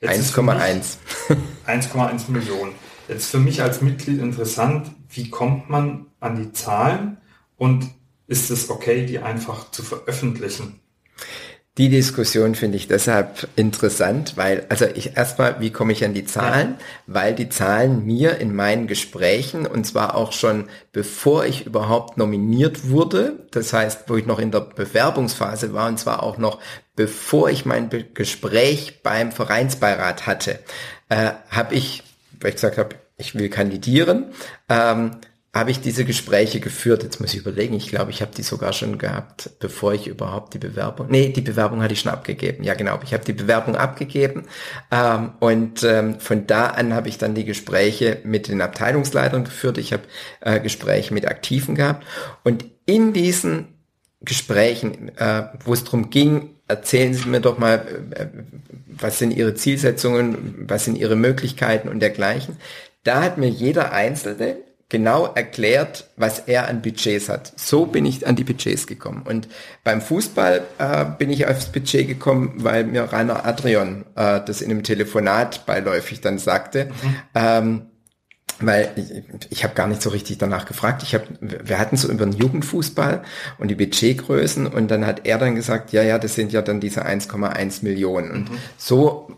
[0.02, 0.98] 1,1.
[1.66, 2.74] 1,1 Millionen.
[3.08, 7.18] Jetzt für mich als Mitglied interessant, wie kommt man an die Zahlen
[7.58, 7.90] und
[8.28, 10.80] ist es okay, die einfach zu veröffentlichen?
[11.78, 16.24] Die Diskussion finde ich deshalb interessant, weil, also ich erstmal, wie komme ich an die
[16.24, 16.78] Zahlen?
[16.80, 16.86] Ja.
[17.08, 22.90] Weil die Zahlen mir in meinen Gesprächen, und zwar auch schon bevor ich überhaupt nominiert
[22.90, 26.62] wurde, das heißt, wo ich noch in der Bewerbungsphase war, und zwar auch noch
[26.96, 30.60] bevor ich mein Be Gespräch beim Vereinsbeirat hatte,
[31.10, 32.04] äh, habe ich,
[32.40, 34.28] weil ich gesagt habe, ich will kandidieren,
[34.70, 35.18] ähm,
[35.56, 37.04] habe ich diese Gespräche geführt.
[37.04, 40.54] Jetzt muss ich überlegen, ich glaube, ich habe die sogar schon gehabt, bevor ich überhaupt
[40.54, 41.08] die Bewerbung.
[41.10, 42.66] Nee, die Bewerbung hatte ich schon abgegeben.
[42.66, 43.00] Ja, genau.
[43.06, 44.44] Ich habe die Bewerbung abgegeben.
[44.92, 49.78] Ähm, und ähm, von da an habe ich dann die Gespräche mit den Abteilungsleitern geführt.
[49.78, 50.04] Ich habe
[50.42, 52.06] äh, Gespräche mit Aktiven gehabt.
[52.44, 53.70] Und in diesen
[54.20, 58.26] Gesprächen, äh, wo es darum ging, erzählen Sie mir doch mal, äh,
[58.88, 62.58] was sind Ihre Zielsetzungen, was sind Ihre Möglichkeiten und dergleichen.
[63.06, 64.58] Da hat mir jeder Einzelne
[64.90, 67.54] genau erklärt, was er an Budgets hat.
[67.56, 69.24] So bin ich an die Budgets gekommen.
[69.26, 69.48] Und
[69.84, 74.70] beim Fußball äh, bin ich aufs Budget gekommen, weil mir Rainer Adrian äh, das in
[74.70, 76.86] einem Telefonat beiläufig dann sagte.
[76.86, 77.16] Mhm.
[77.34, 77.82] Ähm,
[78.60, 81.04] weil ich, ich habe gar nicht so richtig danach gefragt.
[81.04, 83.24] Ich habe, wir hatten so über den Jugendfußball
[83.58, 86.80] und die Budgetgrößen und dann hat er dann gesagt, ja, ja, das sind ja dann
[86.80, 88.32] diese 1,1 Millionen.
[88.32, 88.58] Und mhm.
[88.78, 89.36] so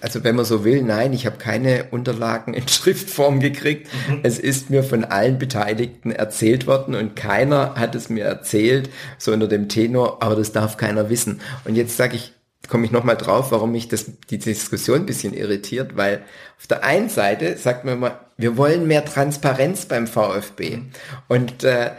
[0.00, 3.88] also wenn man so will, nein, ich habe keine Unterlagen in Schriftform gekriegt.
[4.08, 4.20] Mhm.
[4.22, 9.32] Es ist mir von allen Beteiligten erzählt worden und keiner hat es mir erzählt, so
[9.32, 11.40] unter dem Tenor, aber das darf keiner wissen.
[11.64, 12.32] Und jetzt sage ich,
[12.68, 16.22] komme ich nochmal drauf, warum mich das, die Diskussion ein bisschen irritiert, weil
[16.58, 20.78] auf der einen Seite sagt man immer, wir wollen mehr Transparenz beim VfB.
[21.26, 21.90] Und äh,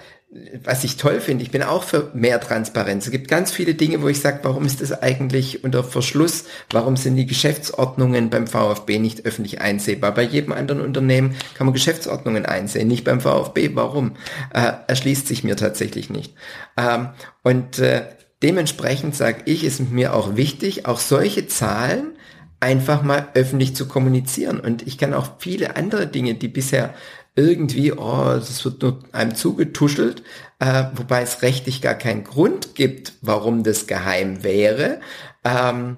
[0.64, 3.06] was ich toll finde, ich bin auch für mehr Transparenz.
[3.06, 6.46] Es gibt ganz viele Dinge, wo ich sage, warum ist das eigentlich unter Verschluss?
[6.70, 10.14] Warum sind die Geschäftsordnungen beim VfB nicht öffentlich einsehbar?
[10.14, 13.72] Bei jedem anderen Unternehmen kann man Geschäftsordnungen einsehen, nicht beim VfB.
[13.74, 14.18] Warum?
[14.54, 16.36] Äh, erschließt sich mir tatsächlich nicht.
[16.78, 17.10] Ähm,
[17.42, 18.04] und äh,
[18.44, 22.14] dementsprechend sage ich, ist mir auch wichtig, auch solche Zahlen
[22.60, 24.60] einfach mal öffentlich zu kommunizieren.
[24.60, 26.94] Und ich kann auch viele andere Dinge, die bisher
[27.36, 30.24] irgendwie, oh, das wird nur einem zugetuschelt,
[30.60, 35.00] äh, wobei es rechtlich gar keinen Grund gibt, warum das geheim wäre,
[35.46, 35.98] ähm,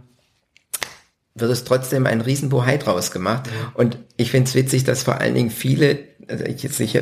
[1.34, 3.49] wird es trotzdem ein Riesenbohai draus gemacht.
[3.74, 6.97] Und ich finde es witzig, dass vor allen Dingen viele also ich jetzt nicht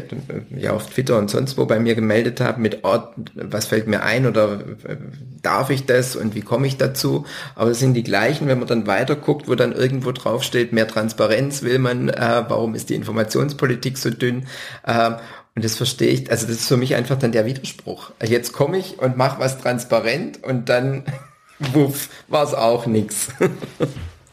[0.49, 4.03] ja auf Twitter und sonst wo bei mir gemeldet habe mit Ort, was fällt mir
[4.03, 4.97] ein oder äh,
[5.41, 7.25] darf ich das und wie komme ich dazu?
[7.55, 10.73] Aber es sind die gleichen, wenn man dann weiter guckt, wo dann irgendwo drauf steht,
[10.73, 14.47] mehr Transparenz will man, äh, warum ist die Informationspolitik so dünn?
[14.84, 15.11] Äh,
[15.55, 18.11] und das verstehe ich, also das ist für mich einfach dann der Widerspruch.
[18.23, 21.03] Jetzt komme ich und mache was transparent und dann,
[21.59, 23.30] wuff, war es auch nix.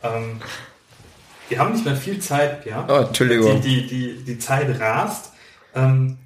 [0.02, 0.40] Ähm,
[1.48, 2.86] wir haben nicht mehr viel Zeit, ja.
[2.88, 3.60] Oh, Entschuldigung.
[3.60, 5.32] Die, die, die, die Zeit rast.
[5.74, 6.18] Ähm,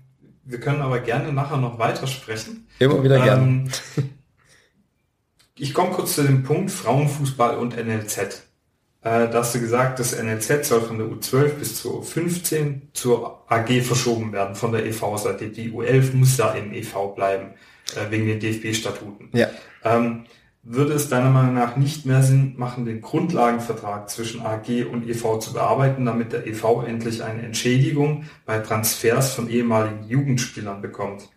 [0.45, 2.67] wir können aber gerne nachher noch weiter sprechen.
[2.79, 3.71] Immer wieder ähm, gern.
[5.63, 8.17] Ich komme kurz zu dem Punkt Frauenfußball und NLZ.
[9.03, 13.45] Äh, da hast du gesagt, das NLZ soll von der U12 bis zur U15 zur
[13.47, 15.49] AG verschoben werden von der EV-Seite.
[15.49, 17.55] Die U11 muss da im EV bleiben,
[17.95, 19.29] äh, wegen den DFB-Statuten.
[19.33, 19.49] Ja.
[19.85, 20.25] Ähm,
[20.63, 25.39] würde es deiner Meinung nach nicht mehr Sinn machen, den Grundlagenvertrag zwischen AG und EV
[25.39, 31.29] zu bearbeiten, damit der EV endlich eine Entschädigung bei Transfers von ehemaligen Jugendspielern bekommt?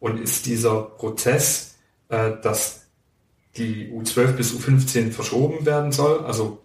[0.00, 1.76] Und ist dieser Prozess,
[2.08, 2.86] äh, dass
[3.56, 6.60] die U12 bis U15 verschoben werden soll, also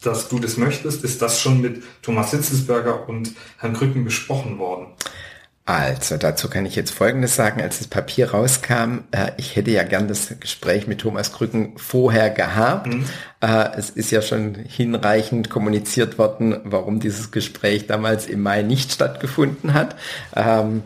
[0.00, 4.86] dass du das möchtest, ist das schon mit Thomas Hitzelsberger und Herrn Krücken besprochen worden?
[5.70, 7.60] Also dazu kann ich jetzt Folgendes sagen.
[7.60, 12.28] Als das Papier rauskam, äh, ich hätte ja gern das Gespräch mit Thomas Krücken vorher
[12.30, 12.88] gehabt.
[12.88, 13.04] Mhm.
[13.40, 18.90] Äh, es ist ja schon hinreichend kommuniziert worden, warum dieses Gespräch damals im Mai nicht
[18.90, 19.94] stattgefunden hat.
[20.34, 20.82] Ähm,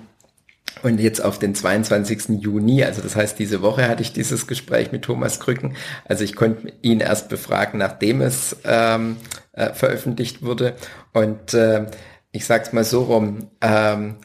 [0.83, 2.43] und jetzt auf den 22.
[2.43, 5.77] Juni, also das heißt, diese Woche hatte ich dieses Gespräch mit Thomas Krücken.
[6.05, 9.17] Also ich konnte ihn erst befragen, nachdem es ähm,
[9.53, 10.75] äh, veröffentlicht wurde.
[11.15, 11.87] Und äh,
[12.33, 14.17] ich sag's mal so rum, ähm,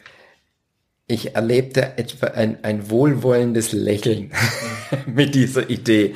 [1.10, 4.32] ich erlebte etwa ein, ein wohlwollendes Lächeln
[5.08, 6.14] mit dieser Idee.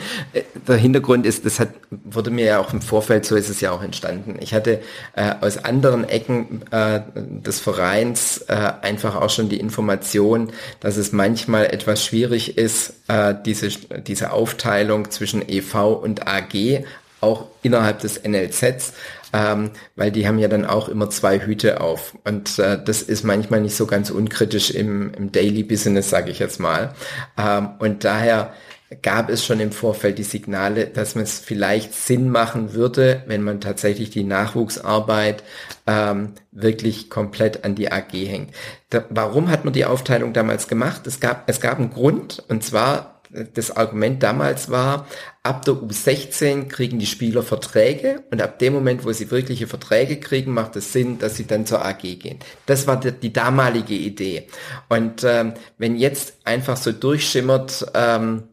[0.68, 3.72] Der Hintergrund ist, das hat, wurde mir ja auch im Vorfeld, so ist es ja
[3.72, 4.38] auch entstanden.
[4.40, 4.82] Ich hatte
[5.16, 11.12] äh, aus anderen Ecken äh, des Vereins äh, einfach auch schon die Information, dass es
[11.12, 13.70] manchmal etwas schwierig ist, äh, diese,
[14.06, 16.84] diese Aufteilung zwischen EV und AG
[17.20, 18.94] auch innerhalb des NLZs
[19.34, 22.16] ähm, weil die haben ja dann auch immer zwei Hüte auf.
[22.24, 26.40] Und äh, das ist manchmal nicht so ganz unkritisch im, im Daily Business, sage ich
[26.40, 26.94] jetzt mal.
[27.38, 28.54] Ähm, und daher
[29.02, 33.42] gab es schon im Vorfeld die Signale, dass man es vielleicht Sinn machen würde, wenn
[33.42, 35.44] man tatsächlich die Nachwuchsarbeit
[35.88, 38.54] ähm, wirklich komplett an die AG hängt.
[38.90, 41.08] Da, warum hat man die Aufteilung damals gemacht?
[41.08, 43.13] Es gab, es gab einen Grund, und zwar
[43.54, 45.08] das Argument damals war,
[45.42, 50.20] ab der U16 kriegen die Spieler Verträge und ab dem Moment, wo sie wirkliche Verträge
[50.20, 52.40] kriegen, macht es Sinn, dass sie dann zur AG gehen.
[52.66, 54.48] Das war die, die damalige Idee.
[54.90, 58.44] Und ähm, wenn jetzt einfach so durchschimmert, ähm,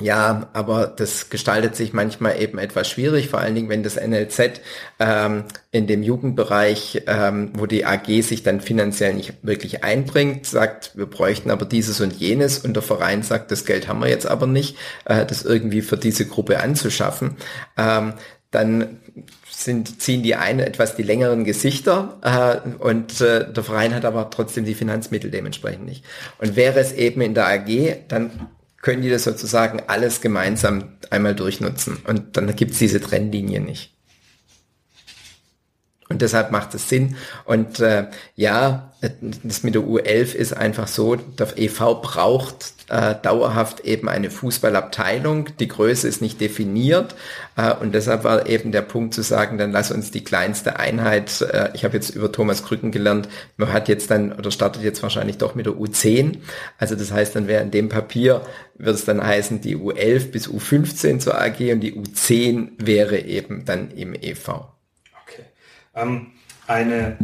[0.00, 4.60] ja, aber das gestaltet sich manchmal eben etwas schwierig, vor allen Dingen, wenn das NLZ
[5.00, 10.96] ähm, in dem Jugendbereich, ähm, wo die AG sich dann finanziell nicht wirklich einbringt, sagt,
[10.96, 14.26] wir bräuchten aber dieses und jenes und der Verein sagt, das Geld haben wir jetzt
[14.26, 17.36] aber nicht, äh, das irgendwie für diese Gruppe anzuschaffen,
[17.76, 18.14] ähm,
[18.52, 19.00] dann
[19.50, 24.30] sind, ziehen die einen etwas die längeren Gesichter äh, und äh, der Verein hat aber
[24.30, 26.04] trotzdem die Finanzmittel dementsprechend nicht.
[26.38, 28.48] Und wäre es eben in der AG, dann
[28.80, 31.98] können die das sozusagen alles gemeinsam einmal durchnutzen.
[32.06, 33.97] Und dann gibt es diese Trennlinie nicht.
[36.08, 37.16] Und deshalb macht es Sinn.
[37.44, 38.92] Und äh, ja,
[39.42, 45.50] das mit der U11 ist einfach so, der EV braucht äh, dauerhaft eben eine Fußballabteilung.
[45.60, 47.14] Die Größe ist nicht definiert.
[47.56, 51.42] Äh, und deshalb war eben der Punkt zu sagen, dann lass uns die kleinste Einheit,
[51.42, 55.02] äh, ich habe jetzt über Thomas Krücken gelernt, man hat jetzt dann oder startet jetzt
[55.02, 56.38] wahrscheinlich doch mit der U10.
[56.78, 58.42] Also das heißt, dann wäre in dem Papier,
[58.76, 63.64] wird es dann heißen, die U11 bis U15 zur AG und die U10 wäre eben
[63.64, 64.77] dann im EV.
[65.98, 66.28] Ähm,
[66.66, 67.16] eine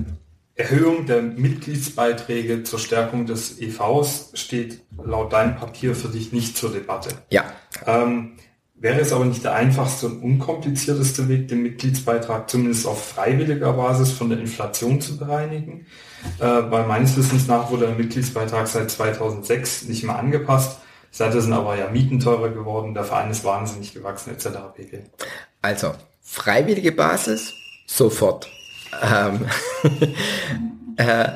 [0.57, 6.73] Erhöhung der Mitgliedsbeiträge zur Stärkung des EVs steht laut deinem Papier für dich nicht zur
[6.73, 7.11] Debatte.
[7.31, 7.45] Ja.
[7.87, 8.37] Ähm,
[8.75, 14.13] wäre es aber nicht der einfachste und unkomplizierteste Weg, den Mitgliedsbeitrag zumindest auf freiwilliger Basis
[14.13, 15.87] von der Inflation zu bereinigen?
[16.39, 20.79] Äh, weil meines Wissens nach wurde der Mitgliedsbeitrag seit 2006 nicht mehr angepasst.
[21.11, 24.49] Seitdem sind aber ja Mieten teurer geworden, der Verein ist wahnsinnig gewachsen etc.
[24.75, 25.05] pp.
[25.63, 27.53] Also, freiwillige Basis,
[27.87, 28.49] sofort.
[29.03, 29.47] Ähm,
[30.97, 31.29] äh,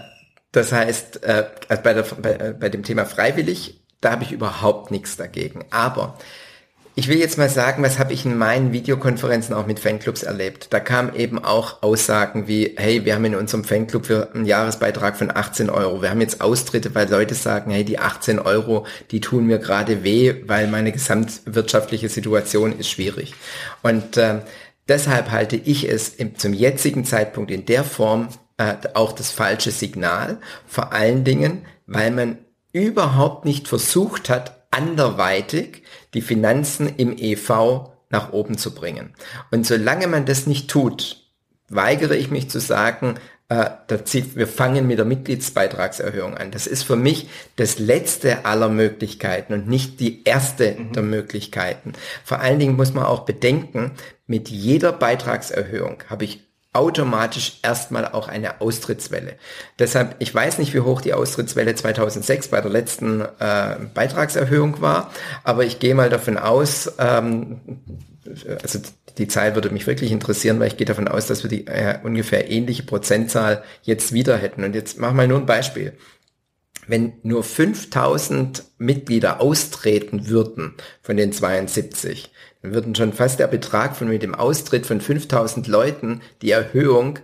[0.52, 4.32] das heißt, äh, also bei, der, bei, äh, bei dem Thema freiwillig, da habe ich
[4.32, 5.64] überhaupt nichts dagegen.
[5.70, 6.16] Aber
[6.98, 10.72] ich will jetzt mal sagen, was habe ich in meinen Videokonferenzen auch mit Fanclubs erlebt.
[10.72, 15.16] Da kamen eben auch Aussagen wie, hey, wir haben in unserem Fanclub für einen Jahresbeitrag
[15.16, 16.02] von 18 Euro.
[16.02, 20.02] Wir haben jetzt Austritte, weil Leute sagen, hey, die 18 Euro, die tun mir gerade
[20.02, 23.34] weh, weil meine gesamtwirtschaftliche Situation ist schwierig.
[23.82, 24.40] Und äh,
[24.88, 29.70] Deshalb halte ich es im, zum jetzigen Zeitpunkt in der Form äh, auch das falsche
[29.70, 30.38] Signal.
[30.66, 32.38] Vor allen Dingen, weil man
[32.72, 35.82] überhaupt nicht versucht hat, anderweitig
[36.14, 39.14] die Finanzen im EV nach oben zu bringen.
[39.50, 41.28] Und solange man das nicht tut,
[41.68, 43.16] weigere ich mich zu sagen,
[43.48, 46.50] äh, da zieht, wir fangen mit der Mitgliedsbeitragserhöhung an.
[46.50, 50.92] Das ist für mich das letzte aller Möglichkeiten und nicht die erste mhm.
[50.92, 51.94] der Möglichkeiten.
[52.24, 53.92] Vor allen Dingen muss man auch bedenken,
[54.26, 56.44] mit jeder Beitragserhöhung habe ich
[56.74, 59.36] automatisch erstmal auch eine Austrittswelle.
[59.78, 65.10] Deshalb, ich weiß nicht, wie hoch die Austrittswelle 2006 bei der letzten äh, Beitragserhöhung war,
[65.42, 67.60] aber ich gehe mal davon aus, ähm,
[68.62, 68.80] also
[69.18, 71.98] die Zahl würde mich wirklich interessieren, weil ich gehe davon aus, dass wir die äh,
[72.02, 74.64] ungefähr ähnliche Prozentzahl jetzt wieder hätten.
[74.64, 75.92] Und jetzt machen wir nur ein Beispiel.
[76.86, 83.94] Wenn nur 5000 Mitglieder austreten würden von den 72, dann würden schon fast der Betrag
[83.94, 87.18] von mit dem Austritt von 5000 Leuten die Erhöhung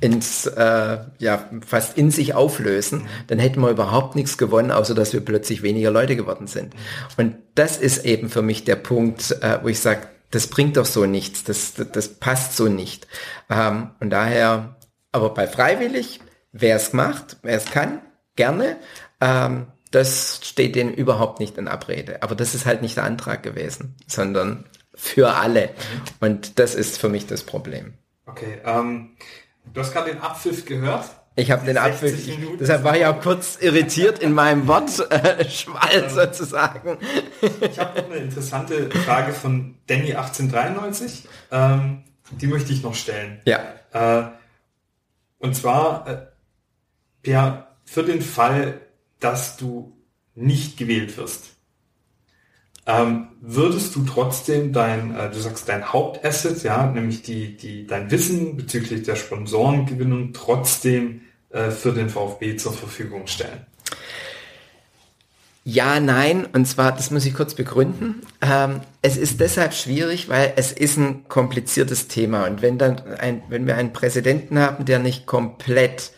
[0.00, 5.12] ins äh, ja fast in sich auflösen, dann hätten wir überhaupt nichts gewonnen, außer dass
[5.12, 6.74] wir plötzlich weniger Leute geworden sind.
[7.16, 10.86] Und das ist eben für mich der Punkt, äh, wo ich sage, das bringt doch
[10.86, 13.06] so nichts, das, das, das passt so nicht.
[13.48, 14.76] Ähm, und daher,
[15.12, 16.20] aber bei freiwillig,
[16.52, 18.02] wer es macht, wer es kann,
[18.34, 18.78] gerne.
[19.20, 22.22] Ähm, das steht denen überhaupt nicht in Abrede.
[22.22, 24.64] Aber das ist halt nicht der Antrag gewesen, sondern
[24.94, 25.70] für alle.
[26.20, 27.94] Und das ist für mich das Problem.
[28.24, 29.16] Okay, ähm,
[29.72, 31.10] du hast gerade den Abpfiff gehört.
[31.34, 32.14] Ich habe den Apfel,
[32.60, 36.98] deshalb war ich auch kurz irritiert in meinem Wortschwall äh, sozusagen.
[37.60, 41.26] Ich habe noch eine interessante Frage von Danny 1893.
[41.50, 43.40] Ähm, die möchte ich noch stellen.
[43.46, 43.60] Ja.
[43.92, 44.24] Äh,
[45.38, 48.80] und zwar, äh, ja, für den Fall,
[49.18, 49.96] dass du
[50.34, 51.51] nicht gewählt wirst,
[52.86, 58.10] ähm, würdest du trotzdem dein, äh, du sagst dein Hauptasset, ja, nämlich die, die, dein
[58.10, 61.20] Wissen bezüglich der Sponsorengewinnung trotzdem
[61.50, 63.66] äh, für den VfB zur Verfügung stellen?
[65.64, 68.22] Ja, nein, und zwar, das muss ich kurz begründen.
[68.40, 72.46] Ähm, es ist deshalb schwierig, weil es ist ein kompliziertes Thema.
[72.46, 76.10] Und wenn dann ein, wenn wir einen Präsidenten haben, der nicht komplett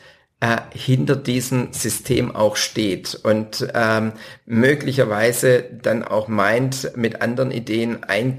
[0.44, 4.12] äh, hinter diesem System auch steht und ähm,
[4.44, 8.36] möglicherweise dann auch meint, mit anderen Ideen ein,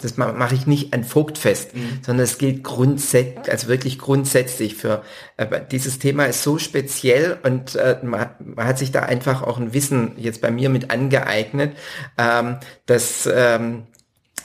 [0.00, 1.98] das mache ich nicht an Vogtfest, mhm.
[2.06, 5.02] sondern es gilt grundsätzlich, also wirklich grundsätzlich für,
[5.38, 9.58] äh, dieses Thema ist so speziell und äh, man, man, hat sich da einfach auch
[9.58, 11.76] ein Wissen jetzt bei mir mit angeeignet,
[12.16, 13.88] ähm, dass ähm,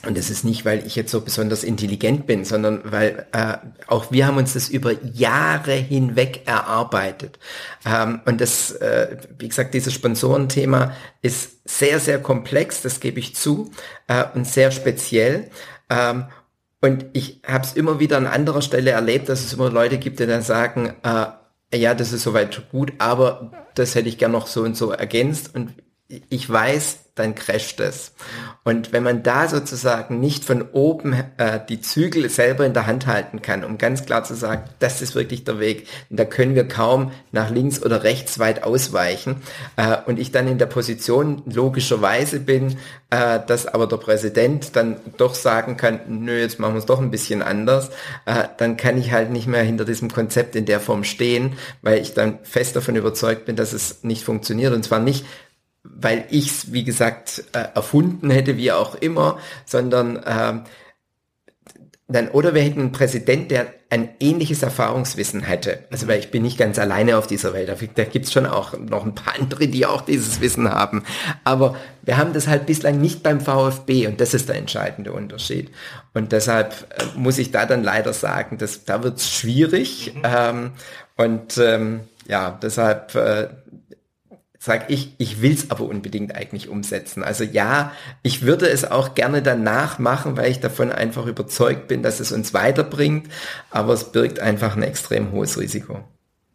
[0.04, 4.10] und das ist nicht, weil ich jetzt so besonders intelligent bin, sondern weil äh, auch
[4.10, 7.38] wir haben uns das über Jahre hinweg erarbeitet.
[7.84, 10.92] Ähm, und das, äh, wie gesagt, dieses Sponsorenthema
[11.22, 13.70] ist sehr, sehr komplex, das gebe ich zu,
[14.06, 15.50] äh, und sehr speziell.
[15.90, 16.26] Ähm,
[16.80, 20.20] und ich habe es immer wieder an anderer Stelle erlebt, dass es immer Leute gibt,
[20.20, 24.46] die dann sagen, äh, ja, das ist soweit gut, aber das hätte ich gern noch
[24.46, 25.54] so und so ergänzt.
[25.54, 25.74] Und
[26.08, 28.12] ich weiß, dann crasht es.
[28.62, 33.06] Und wenn man da sozusagen nicht von oben äh, die Zügel selber in der Hand
[33.06, 36.68] halten kann, um ganz klar zu sagen, das ist wirklich der Weg, da können wir
[36.68, 39.42] kaum nach links oder rechts weit ausweichen,
[39.76, 42.76] äh, und ich dann in der Position logischerweise bin,
[43.08, 47.00] äh, dass aber der Präsident dann doch sagen kann, nö, jetzt machen wir es doch
[47.00, 47.88] ein bisschen anders,
[48.26, 51.98] äh, dann kann ich halt nicht mehr hinter diesem Konzept in der Form stehen, weil
[51.98, 55.24] ich dann fest davon überzeugt bin, dass es nicht funktioniert, und zwar nicht,
[55.94, 60.64] weil ich es, wie gesagt, äh, erfunden hätte, wie auch immer, sondern ähm,
[62.08, 65.84] dann, oder wir hätten einen Präsident, der ein ähnliches Erfahrungswissen hätte.
[65.90, 67.68] Also weil ich bin nicht ganz alleine auf dieser Welt.
[67.94, 71.04] Da gibt's schon auch noch ein paar andere, die auch dieses Wissen haben.
[71.42, 75.70] Aber wir haben das halt bislang nicht beim VfB und das ist der entscheidende Unterschied.
[76.14, 80.14] Und deshalb äh, muss ich da dann leider sagen, dass da wird's schwierig.
[80.14, 80.22] Mhm.
[80.24, 80.70] Ähm,
[81.16, 83.48] und ähm, ja, deshalb äh,
[84.66, 87.22] sag ich, ich will es aber unbedingt eigentlich umsetzen.
[87.22, 87.92] Also ja,
[88.24, 92.32] ich würde es auch gerne danach machen, weil ich davon einfach überzeugt bin, dass es
[92.32, 93.28] uns weiterbringt,
[93.70, 96.02] aber es birgt einfach ein extrem hohes Risiko.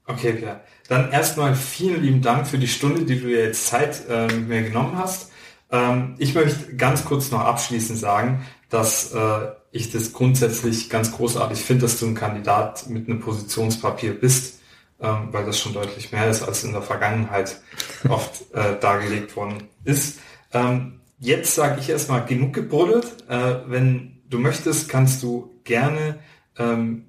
[0.07, 0.59] Okay, Pierre.
[0.89, 4.49] Dann erstmal vielen lieben Dank für die Stunde, die du dir jetzt Zeit äh, mit
[4.49, 5.31] mir genommen hast.
[5.71, 11.59] Ähm, ich möchte ganz kurz noch abschließend sagen, dass äh, ich das grundsätzlich ganz großartig
[11.59, 14.60] finde, dass du ein Kandidat mit einem Positionspapier bist
[15.01, 17.59] ähm, weil das schon deutlich mehr ist, als in der Vergangenheit
[18.07, 20.19] oft äh, dargelegt worden ist.
[20.53, 23.07] Ähm, jetzt sage ich erstmal genug gebuddelt.
[23.29, 26.19] Äh, wenn du möchtest, kannst du gerne
[26.57, 27.05] ähm,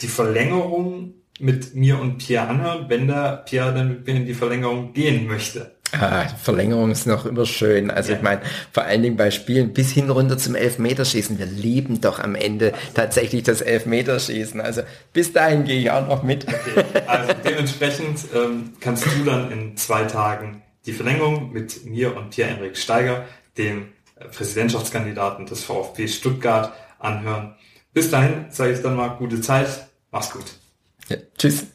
[0.00, 4.34] die Verlängerung mit mir und Pierre anhören, wenn der Pierre dann mit mir in die
[4.34, 5.75] Verlängerung gehen möchte.
[6.00, 7.90] Ah, Verlängerung ist noch immer schön.
[7.90, 8.16] Also ja.
[8.16, 8.40] ich meine,
[8.72, 11.38] vor allen Dingen bei Spielen bis hin runter zum Elfmeterschießen.
[11.38, 14.60] Wir lieben doch am Ende tatsächlich das Elfmeterschießen.
[14.60, 14.82] Also
[15.12, 16.46] bis dahin gehe ich auch noch mit.
[16.46, 16.84] Okay.
[17.06, 22.76] Also dementsprechend ähm, kannst du dann in zwei Tagen die Verlängerung mit mir und Pierre-Enrik
[22.76, 23.24] Steiger,
[23.58, 23.88] dem
[24.32, 27.54] Präsidentschaftskandidaten des VfB Stuttgart, anhören.
[27.92, 29.86] Bis dahin sage ich dann mal gute Zeit.
[30.10, 30.44] Mach's gut.
[31.08, 31.66] Ja, tschüss.